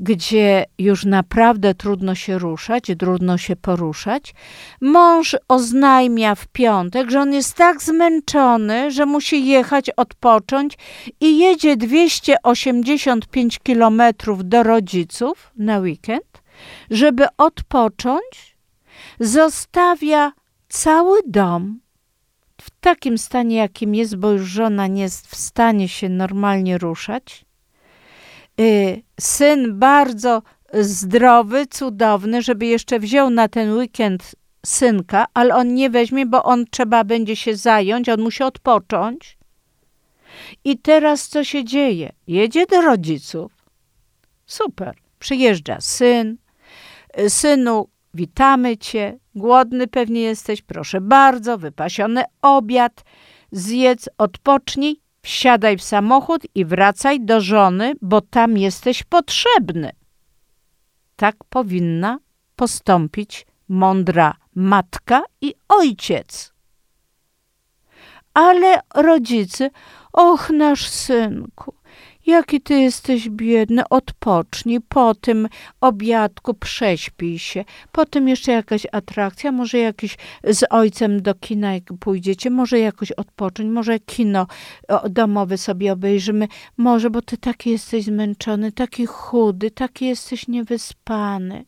gdzie 0.00 0.64
już 0.78 1.04
naprawdę 1.04 1.74
trudno 1.74 2.14
się 2.14 2.38
ruszać, 2.38 2.84
trudno 2.98 3.38
się 3.38 3.56
poruszać. 3.56 4.34
Mąż 4.80 5.36
oznajmia 5.48 6.34
w 6.34 6.46
piątek, 6.46 7.10
że 7.10 7.20
on 7.20 7.32
jest 7.32 7.54
tak 7.54 7.82
zmęczony, 7.82 8.90
że 8.90 9.06
musi 9.06 9.46
jechać 9.46 9.90
odpocząć 9.90 10.78
i 11.20 11.38
jedzie 11.38 11.76
285 11.76 13.58
kilometrów 13.58 14.48
do 14.48 14.62
rodziców 14.62 15.52
na 15.56 15.78
weekend, 15.78 16.42
żeby 16.90 17.26
odpocząć. 17.38 18.56
Zostawia 19.20 20.32
cały 20.68 21.18
dom 21.26 21.80
w 22.60 22.70
takim 22.80 23.18
stanie, 23.18 23.56
jakim 23.56 23.94
jest, 23.94 24.16
bo 24.16 24.30
już 24.30 24.48
żona 24.48 24.86
nie 24.86 25.02
jest 25.02 25.26
w 25.26 25.36
stanie 25.36 25.88
się 25.88 26.08
normalnie 26.08 26.78
ruszać 26.78 27.49
syn 29.20 29.78
bardzo 29.78 30.42
zdrowy, 30.74 31.66
cudowny, 31.66 32.42
żeby 32.42 32.66
jeszcze 32.66 32.98
wziął 32.98 33.30
na 33.30 33.48
ten 33.48 33.72
weekend 33.72 34.34
synka, 34.66 35.26
ale 35.34 35.54
on 35.54 35.74
nie 35.74 35.90
weźmie, 35.90 36.26
bo 36.26 36.44
on 36.44 36.64
trzeba 36.70 37.04
będzie 37.04 37.36
się 37.36 37.56
zająć, 37.56 38.08
on 38.08 38.20
musi 38.20 38.42
odpocząć. 38.42 39.38
I 40.64 40.78
teraz 40.78 41.28
co 41.28 41.44
się 41.44 41.64
dzieje? 41.64 42.12
Jedzie 42.26 42.66
do 42.66 42.80
rodziców. 42.80 43.52
Super. 44.46 44.96
Przyjeżdża 45.18 45.80
syn. 45.80 46.36
Synu, 47.28 47.88
witamy 48.14 48.76
cię. 48.76 49.18
Głodny 49.34 49.86
pewnie 49.86 50.20
jesteś. 50.20 50.62
Proszę 50.62 51.00
bardzo, 51.00 51.58
wypasiony 51.58 52.22
obiad. 52.42 53.04
Zjedz, 53.52 54.08
odpocznij, 54.18 55.00
wsiadaj 55.22 55.76
w 55.76 55.82
samochód 55.82 56.42
i 56.54 56.64
wracaj 56.64 57.20
do 57.20 57.40
żony, 57.40 57.92
bo 58.02 58.20
tam 58.20 58.56
jesteś 58.56 59.02
potrzebny. 59.02 59.92
Tak 61.16 61.36
powinna 61.48 62.18
postąpić 62.56 63.46
mądra 63.68 64.34
matka 64.54 65.22
i 65.40 65.54
ojciec. 65.68 66.52
Ale 68.34 68.80
rodzice, 68.94 69.70
och 70.12 70.50
nasz 70.50 70.88
synku, 70.88 71.74
jaki 72.30 72.60
ty 72.60 72.74
jesteś 72.74 73.28
biedny, 73.28 73.82
odpocznij, 73.90 74.80
po 74.88 75.14
tym 75.14 75.48
obiadku 75.80 76.54
prześpij 76.54 77.38
się, 77.38 77.64
potem 77.92 78.28
jeszcze 78.28 78.52
jakaś 78.52 78.86
atrakcja, 78.92 79.52
może 79.52 79.78
jakiś 79.78 80.16
z 80.44 80.64
ojcem 80.70 81.22
do 81.22 81.34
kina 81.34 81.74
jak 81.74 81.84
pójdziecie, 82.00 82.50
może 82.50 82.78
jakoś 82.78 83.12
odpocząć, 83.12 83.70
może 83.70 83.98
kino 83.98 84.46
domowe 85.10 85.58
sobie 85.58 85.92
obejrzymy, 85.92 86.48
może, 86.76 87.10
bo 87.10 87.22
ty 87.22 87.38
taki 87.38 87.70
jesteś 87.70 88.04
zmęczony, 88.04 88.72
taki 88.72 89.06
chudy, 89.06 89.70
taki 89.70 90.06
jesteś 90.06 90.48
niewyspany. 90.48 91.64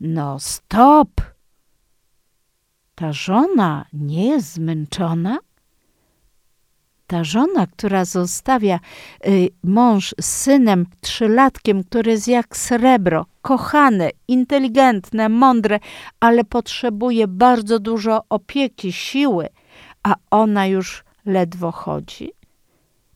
No 0.00 0.40
stop! 0.40 1.08
Ta 2.94 3.12
żona 3.12 3.84
nie 3.92 4.28
jest 4.28 4.52
zmęczona? 4.52 5.38
Ta 7.06 7.24
żona, 7.24 7.66
która 7.66 8.04
zostawia 8.04 8.80
y, 9.26 9.48
mąż 9.62 10.14
z 10.20 10.26
synem 10.26 10.86
trzylatkiem, 11.00 11.84
który 11.84 12.10
jest 12.10 12.28
jak 12.28 12.56
srebro, 12.56 13.26
kochane, 13.42 14.10
inteligentne, 14.28 15.28
mądre, 15.28 15.80
ale 16.20 16.44
potrzebuje 16.44 17.28
bardzo 17.28 17.78
dużo 17.78 18.22
opieki, 18.28 18.92
siły, 18.92 19.48
a 20.02 20.14
ona 20.30 20.66
już 20.66 21.04
ledwo 21.26 21.72
chodzi. 21.72 22.32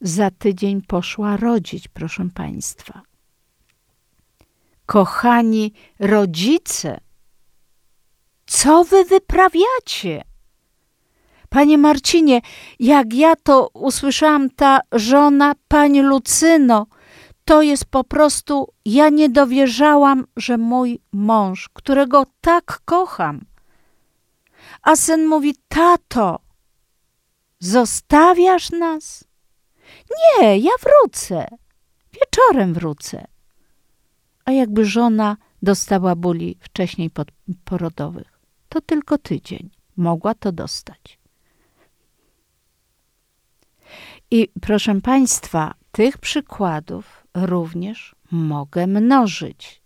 Za 0.01 0.31
tydzień 0.31 0.83
poszła 0.83 1.37
rodzić, 1.37 1.89
proszę 1.89 2.29
Państwa. 2.35 3.03
Kochani 4.87 5.73
rodzice, 5.99 7.01
co 8.47 8.85
wy 8.85 9.05
wyprawiacie? 9.05 10.30
Panie 11.51 11.79
Marcinie, 11.79 12.41
jak 12.79 13.15
ja 13.15 13.37
to 13.37 13.69
usłyszałam, 13.75 14.51
ta 14.51 14.81
żona, 14.93 15.55
pani 15.69 16.01
Lucyno, 16.01 16.87
to 17.45 17.63
jest 17.63 17.85
po 17.85 18.05
prostu, 18.05 18.73
ja 18.85 19.09
nie 19.09 19.29
dowierzałam, 19.29 20.27
że 20.37 20.59
mój 20.59 21.01
mąż, 21.13 21.69
którego 21.73 22.27
tak 22.41 22.81
kocham. 22.85 23.45
A 24.83 24.97
syn 24.97 25.27
mówi, 25.27 25.55
tato, 25.69 26.39
zostawiasz 27.59 28.71
nas? 28.71 29.25
Nie, 30.11 30.59
ja 30.59 30.73
wrócę. 30.83 31.47
Wieczorem 32.13 32.75
wrócę 32.75 33.27
a 34.51 34.53
jakby 34.53 34.85
żona 34.85 35.37
dostała 35.63 36.17
bóli 36.17 36.59
wcześniej 36.61 37.11
porodowych. 37.65 38.41
To 38.69 38.81
tylko 38.81 39.19
tydzień 39.19 39.71
mogła 39.97 40.35
to 40.35 40.53
dostać. 40.53 41.20
I 44.31 44.49
proszę 44.61 45.01
Państwa, 45.01 45.75
tych 45.93 46.19
przykładów 46.19 47.27
również 47.35 48.15
mogę 48.31 48.87
mnożyć, 48.87 49.83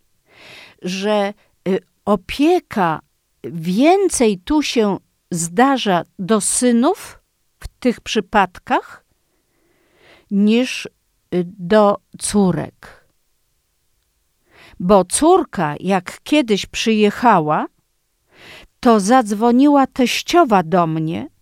że 0.83 1.35
y, 1.69 1.79
opieka 2.05 3.01
więcej 3.45 4.39
tu 4.39 4.63
się 4.63 4.97
zdarza 5.31 6.03
do 6.19 6.41
synów 6.41 7.19
w 7.61 7.69
tych 7.69 8.01
przypadkach 8.01 9.05
niż 10.31 10.87
y, 10.87 10.91
do 11.59 11.97
córek. 12.19 13.07
Bo 14.81 15.05
córka, 15.05 15.75
jak 15.81 16.21
kiedyś 16.23 16.67
przyjechała, 16.67 17.67
to 18.81 19.01
zadzwoniła 19.01 19.87
teściowa 19.87 20.63
do 20.63 20.87
mnie, 20.87 21.34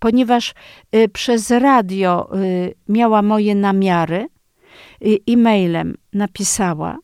ponieważ 0.00 0.54
y, 0.96 1.08
przez 1.08 1.50
radio 1.50 2.30
y, 2.38 2.74
miała 2.88 3.22
moje 3.22 3.54
namiary, 3.54 4.28
y, 5.06 5.18
e-mailem 5.28 5.96
napisała. 6.12 6.98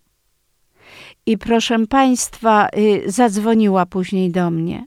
I 1.27 1.39
proszę 1.39 1.87
Państwa, 1.87 2.69
zadzwoniła 3.07 3.87
później 3.87 4.31
do 4.31 4.51
mnie. 4.51 4.87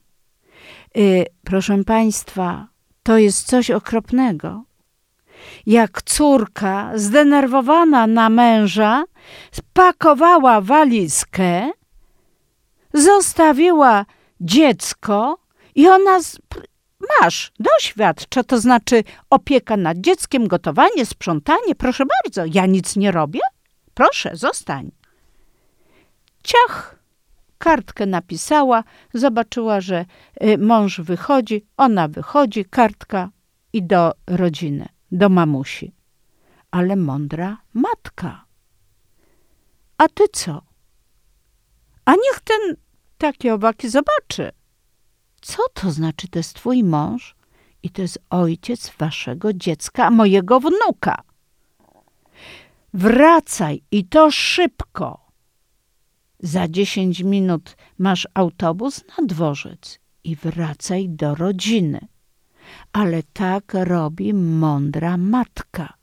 Proszę 1.43 1.83
Państwa, 1.83 2.67
to 3.03 3.17
jest 3.17 3.47
coś 3.47 3.71
okropnego 3.71 4.63
jak 5.65 6.01
córka, 6.01 6.91
zdenerwowana 6.95 8.07
na 8.07 8.29
męża, 8.29 9.03
spakowała 9.51 10.61
walizkę, 10.61 11.71
zostawiła 12.93 14.05
dziecko 14.41 15.37
i 15.75 15.87
ona. 15.87 16.19
Masz, 17.21 17.51
doświadcz, 17.59 18.25
co 18.29 18.43
to 18.43 18.59
znaczy 18.59 19.03
opieka 19.29 19.77
nad 19.77 19.97
dzieckiem, 19.97 20.47
gotowanie, 20.47 21.05
sprzątanie. 21.05 21.75
Proszę 21.77 22.03
bardzo, 22.05 22.43
ja 22.53 22.65
nic 22.65 22.95
nie 22.95 23.11
robię? 23.11 23.39
Proszę, 23.93 24.31
zostań. 24.33 24.91
Ciach! 26.43 26.99
Kartkę 27.57 28.05
napisała, 28.05 28.83
zobaczyła, 29.13 29.81
że 29.81 30.05
y, 30.43 30.57
mąż 30.57 30.99
wychodzi, 30.99 31.65
ona 31.77 32.07
wychodzi, 32.07 32.65
kartka 32.65 33.29
i 33.73 33.83
do 33.83 34.13
rodziny 34.27 34.89
do 35.11 35.29
mamusi. 35.29 35.95
Ale 36.71 36.95
mądra 36.95 37.57
matka. 37.73 38.45
A 39.97 40.07
ty 40.07 40.23
co? 40.31 40.61
A 42.05 42.11
niech 42.11 42.39
ten 42.43 42.75
takie 43.17 43.53
owaki 43.53 43.89
zobaczy. 43.89 44.51
Co 45.41 45.63
to 45.73 45.91
znaczy, 45.91 46.27
to 46.27 46.39
jest 46.39 46.53
twój 46.53 46.83
mąż 46.83 47.35
i 47.83 47.89
to 47.89 48.01
jest 48.01 48.19
ojciec 48.29 48.91
waszego 48.97 49.53
dziecka, 49.53 50.11
mojego 50.11 50.59
wnuka. 50.59 51.23
Wracaj 52.93 53.81
i 53.91 54.05
to 54.05 54.31
szybko. 54.31 55.29
Za 56.39 56.67
dziesięć 56.67 57.19
minut 57.23 57.77
masz 57.97 58.27
autobus 58.33 59.03
na 59.07 59.25
dworzec 59.25 59.99
i 60.23 60.35
wracaj 60.35 61.09
do 61.09 61.35
rodziny 61.35 62.07
ale 62.93 63.23
tak 63.23 63.73
robi 63.73 64.33
mądra 64.33 65.17
matka. 65.17 65.93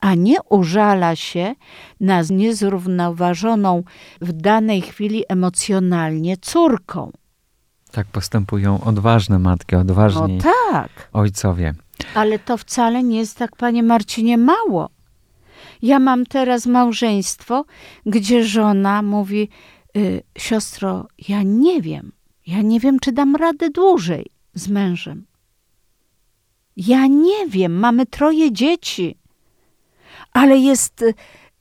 A 0.00 0.14
nie 0.14 0.42
użala 0.42 1.16
się 1.16 1.54
na 2.00 2.22
niezrównoważoną 2.30 3.82
w 4.20 4.32
danej 4.32 4.82
chwili 4.82 5.24
emocjonalnie 5.28 6.36
córką. 6.36 7.12
Tak 7.94 8.06
postępują 8.06 8.84
odważne 8.84 9.38
matki, 9.38 9.76
odważni 9.76 10.36
no 10.36 10.42
tak. 10.42 11.08
ojcowie. 11.12 11.74
Ale 12.14 12.38
to 12.38 12.56
wcale 12.56 13.02
nie 13.02 13.18
jest 13.18 13.38
tak, 13.38 13.56
panie 13.56 13.82
Marcinie, 13.82 14.38
mało. 14.38 14.90
Ja 15.82 15.98
mam 15.98 16.26
teraz 16.26 16.66
małżeństwo, 16.66 17.64
gdzie 18.06 18.44
żona 18.44 19.02
mówi: 19.02 19.48
y, 19.96 20.22
Siostro, 20.38 21.06
ja 21.28 21.42
nie 21.42 21.82
wiem, 21.82 22.12
ja 22.46 22.62
nie 22.62 22.80
wiem, 22.80 22.98
czy 23.00 23.12
dam 23.12 23.36
radę 23.36 23.70
dłużej 23.70 24.26
z 24.54 24.68
mężem. 24.68 25.26
Ja 26.76 27.06
nie 27.06 27.46
wiem, 27.48 27.78
mamy 27.78 28.06
troje 28.06 28.52
dzieci, 28.52 29.18
ale 30.32 30.58
jest 30.58 31.02
y, 31.02 31.14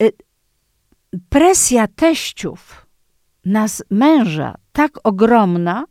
y, 0.03 0.11
presja 1.29 1.88
teściów 1.88 2.86
na 3.45 3.65
męża 3.89 4.55
tak 4.71 4.91
ogromna, 5.03 5.86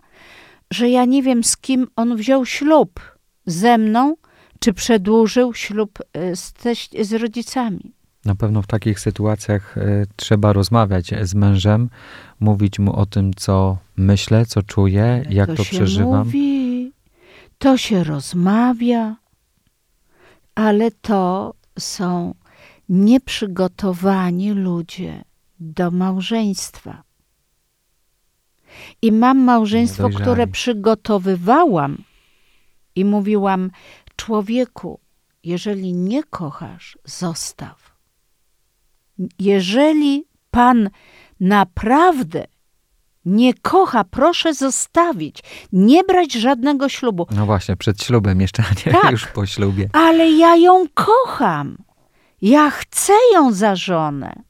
że 0.73 0.89
ja 0.89 1.05
nie 1.05 1.23
wiem, 1.23 1.45
z 1.45 1.57
kim 1.57 1.87
on 1.97 2.17
wziął 2.17 2.47
ślub. 2.47 3.01
Ze 3.47 3.79
mną, 3.79 4.17
czy 4.61 4.73
przedłużył 4.73 5.55
ślub 5.55 5.99
y, 6.17 6.37
z, 6.37 6.53
teś, 6.53 6.89
z 7.01 7.13
rodzicami. 7.13 7.95
Na 8.25 8.35
pewno 8.35 8.63
w 8.63 8.67
takich 8.67 9.01
sytuacjach 9.01 9.77
y, 9.77 10.07
trzeba 10.17 10.53
rozmawiać 10.53 11.11
z 11.23 11.35
mężem, 11.35 11.91
mówić 12.41 12.79
mu 12.79 12.97
o 12.97 13.07
tym, 13.07 13.35
co 13.35 13.79
myślę, 13.97 14.47
co 14.47 14.63
czuję, 14.63 15.25
jak 15.31 15.49
to, 15.49 15.57
to 15.57 15.63
przeżywam. 15.63 16.27
Mówi, 16.27 16.93
to 17.59 17.77
się 17.77 18.05
rozmawia, 18.05 19.17
ale 20.55 20.91
to 20.91 21.55
są 21.79 22.35
nieprzygotowani 22.89 24.53
ludzie 24.53 25.25
do 25.61 25.91
małżeństwa. 25.91 27.03
I 29.03 29.13
mam 29.13 29.39
małżeństwo, 29.39 30.09
które 30.09 30.47
przygotowywałam 30.47 32.05
i 32.97 33.05
mówiłam: 33.05 33.71
Człowieku, 34.17 35.01
jeżeli 35.45 35.93
nie 35.93 36.25
kochasz, 36.25 36.99
zostaw. 37.05 37.93
Jeżeli 39.39 40.25
Pan 40.53 40.91
naprawdę 41.41 42.47
nie 43.25 43.55
kocha, 43.55 44.05
proszę 44.05 44.55
zostawić. 44.55 45.43
Nie 45.73 46.05
brać 46.05 46.33
żadnego 46.33 46.89
ślubu. 46.89 47.27
No 47.31 47.47
właśnie, 47.47 47.77
przed 47.77 48.03
ślubem 48.03 48.41
jeszcze, 48.41 48.63
a 48.71 48.89
nie 48.89 49.01
Tak. 49.01 49.11
już 49.11 49.27
po 49.27 49.47
ślubie. 49.47 49.89
Ale 49.93 50.31
ja 50.31 50.57
ją 50.57 50.87
kocham. 50.95 51.77
Ja 52.43 52.71
chcę 52.71 53.13
ją 53.35 53.53
za 53.53 53.77
żonę. 53.77 54.43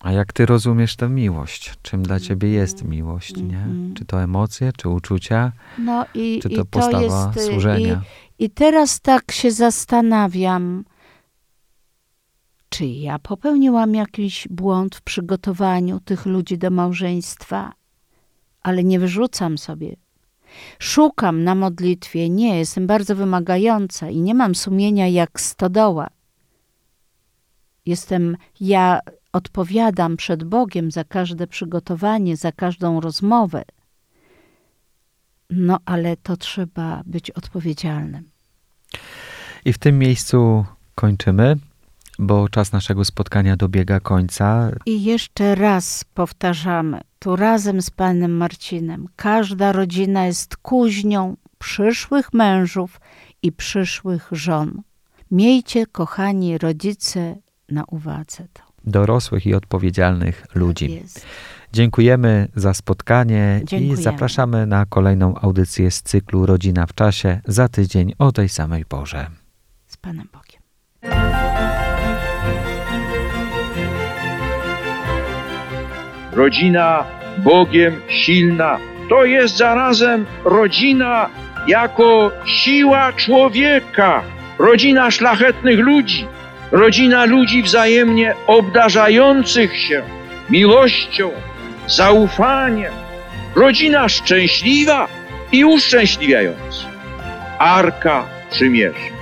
A 0.00 0.12
jak 0.12 0.32
ty 0.32 0.46
rozumiesz 0.46 0.96
tę 0.96 1.08
miłość? 1.08 1.74
Czym 1.82 2.02
dla 2.02 2.20
ciebie 2.20 2.48
jest 2.48 2.84
miłość, 2.84 3.36
nie? 3.36 3.42
Mhm. 3.42 3.94
Czy 3.94 4.04
to 4.04 4.22
emocje, 4.22 4.72
czy 4.76 4.88
uczucia, 4.88 5.52
No 5.78 6.06
i, 6.14 6.40
czy 6.42 6.48
i 6.48 6.56
to 6.56 6.64
postawa 6.64 7.02
jest, 7.02 7.36
y, 7.36 7.52
służenia? 7.52 8.02
I, 8.38 8.44
I 8.44 8.50
teraz 8.50 9.00
tak 9.00 9.32
się 9.32 9.50
zastanawiam, 9.50 10.84
czy 12.68 12.86
ja 12.86 13.18
popełniłam 13.18 13.94
jakiś 13.94 14.48
błąd 14.50 14.96
w 14.96 15.02
przygotowaniu 15.02 16.00
tych 16.00 16.26
ludzi 16.26 16.58
do 16.58 16.70
małżeństwa, 16.70 17.72
ale 18.62 18.84
nie 18.84 18.98
wyrzucam 18.98 19.58
sobie. 19.58 19.96
Szukam 20.78 21.44
na 21.44 21.54
modlitwie, 21.54 22.30
nie, 22.30 22.58
jestem 22.58 22.86
bardzo 22.86 23.16
wymagająca 23.16 24.10
i 24.10 24.20
nie 24.20 24.34
mam 24.34 24.54
sumienia 24.54 25.08
jak 25.08 25.40
stodoła. 25.40 26.06
Jestem, 27.86 28.36
ja 28.60 29.00
odpowiadam 29.36 30.16
przed 30.16 30.44
Bogiem 30.44 30.90
za 30.90 31.04
każde 31.04 31.46
przygotowanie, 31.46 32.36
za 32.36 32.52
każdą 32.52 33.00
rozmowę. 33.00 33.62
No, 35.50 35.78
ale 35.84 36.16
to 36.16 36.36
trzeba 36.36 37.02
być 37.06 37.30
odpowiedzialnym. 37.30 38.30
I 39.64 39.72
w 39.72 39.78
tym 39.78 39.98
miejscu 39.98 40.64
kończymy, 40.94 41.56
bo 42.18 42.48
czas 42.48 42.72
naszego 42.72 43.04
spotkania 43.04 43.56
dobiega 43.56 44.00
końca. 44.00 44.70
I 44.86 45.04
jeszcze 45.04 45.54
raz 45.54 46.04
powtarzamy, 46.14 47.00
tu 47.18 47.36
razem 47.36 47.82
z 47.82 47.90
panem 47.90 48.36
Marcinem, 48.36 49.08
każda 49.16 49.72
rodzina 49.72 50.26
jest 50.26 50.56
kuźnią 50.56 51.36
przyszłych 51.58 52.32
mężów 52.32 53.00
i 53.42 53.52
przyszłych 53.52 54.28
żon. 54.32 54.82
Miejcie, 55.30 55.86
kochani 55.86 56.58
rodzice, 56.58 57.36
na 57.68 57.84
uwadze 57.84 58.46
to. 58.52 58.65
Dorosłych 58.86 59.46
i 59.46 59.54
odpowiedzialnych 59.54 60.46
ludzi. 60.54 61.02
Tak. 61.14 61.22
Dziękujemy 61.72 62.48
za 62.54 62.74
spotkanie 62.74 63.60
i 63.62 63.66
Dziękujemy. 63.66 64.02
zapraszamy 64.02 64.66
na 64.66 64.86
kolejną 64.86 65.34
audycję 65.40 65.90
z 65.90 66.02
cyklu 66.02 66.46
Rodzina 66.46 66.86
w 66.86 66.94
czasie 66.94 67.40
za 67.46 67.68
tydzień 67.68 68.12
o 68.18 68.32
tej 68.32 68.48
samej 68.48 68.84
porze. 68.84 69.26
Z 69.86 69.96
panem 69.96 70.28
Bogiem. 70.32 70.66
rodzina 76.36 77.04
Bogiem 77.38 78.00
silna. 78.08 78.78
To 79.08 79.24
jest 79.24 79.56
zarazem 79.56 80.26
rodzina 80.44 81.28
jako 81.68 82.30
siła 82.46 83.12
człowieka, 83.12 84.22
rodzina 84.58 85.10
szlachetnych 85.10 85.78
ludzi, 85.78 86.26
rodzina 86.72 87.24
ludzi 87.24 87.62
wzajemnie 87.62 88.34
obdarzających 88.46 89.76
się 89.76 90.02
miłością, 90.50 91.30
zaufaniem, 91.86 92.92
rodzina 93.54 94.08
szczęśliwa 94.08 95.08
i 95.52 95.64
uszczęśliwiająca. 95.64 96.86
Arka 97.58 98.24
Przymierza. 98.50 99.15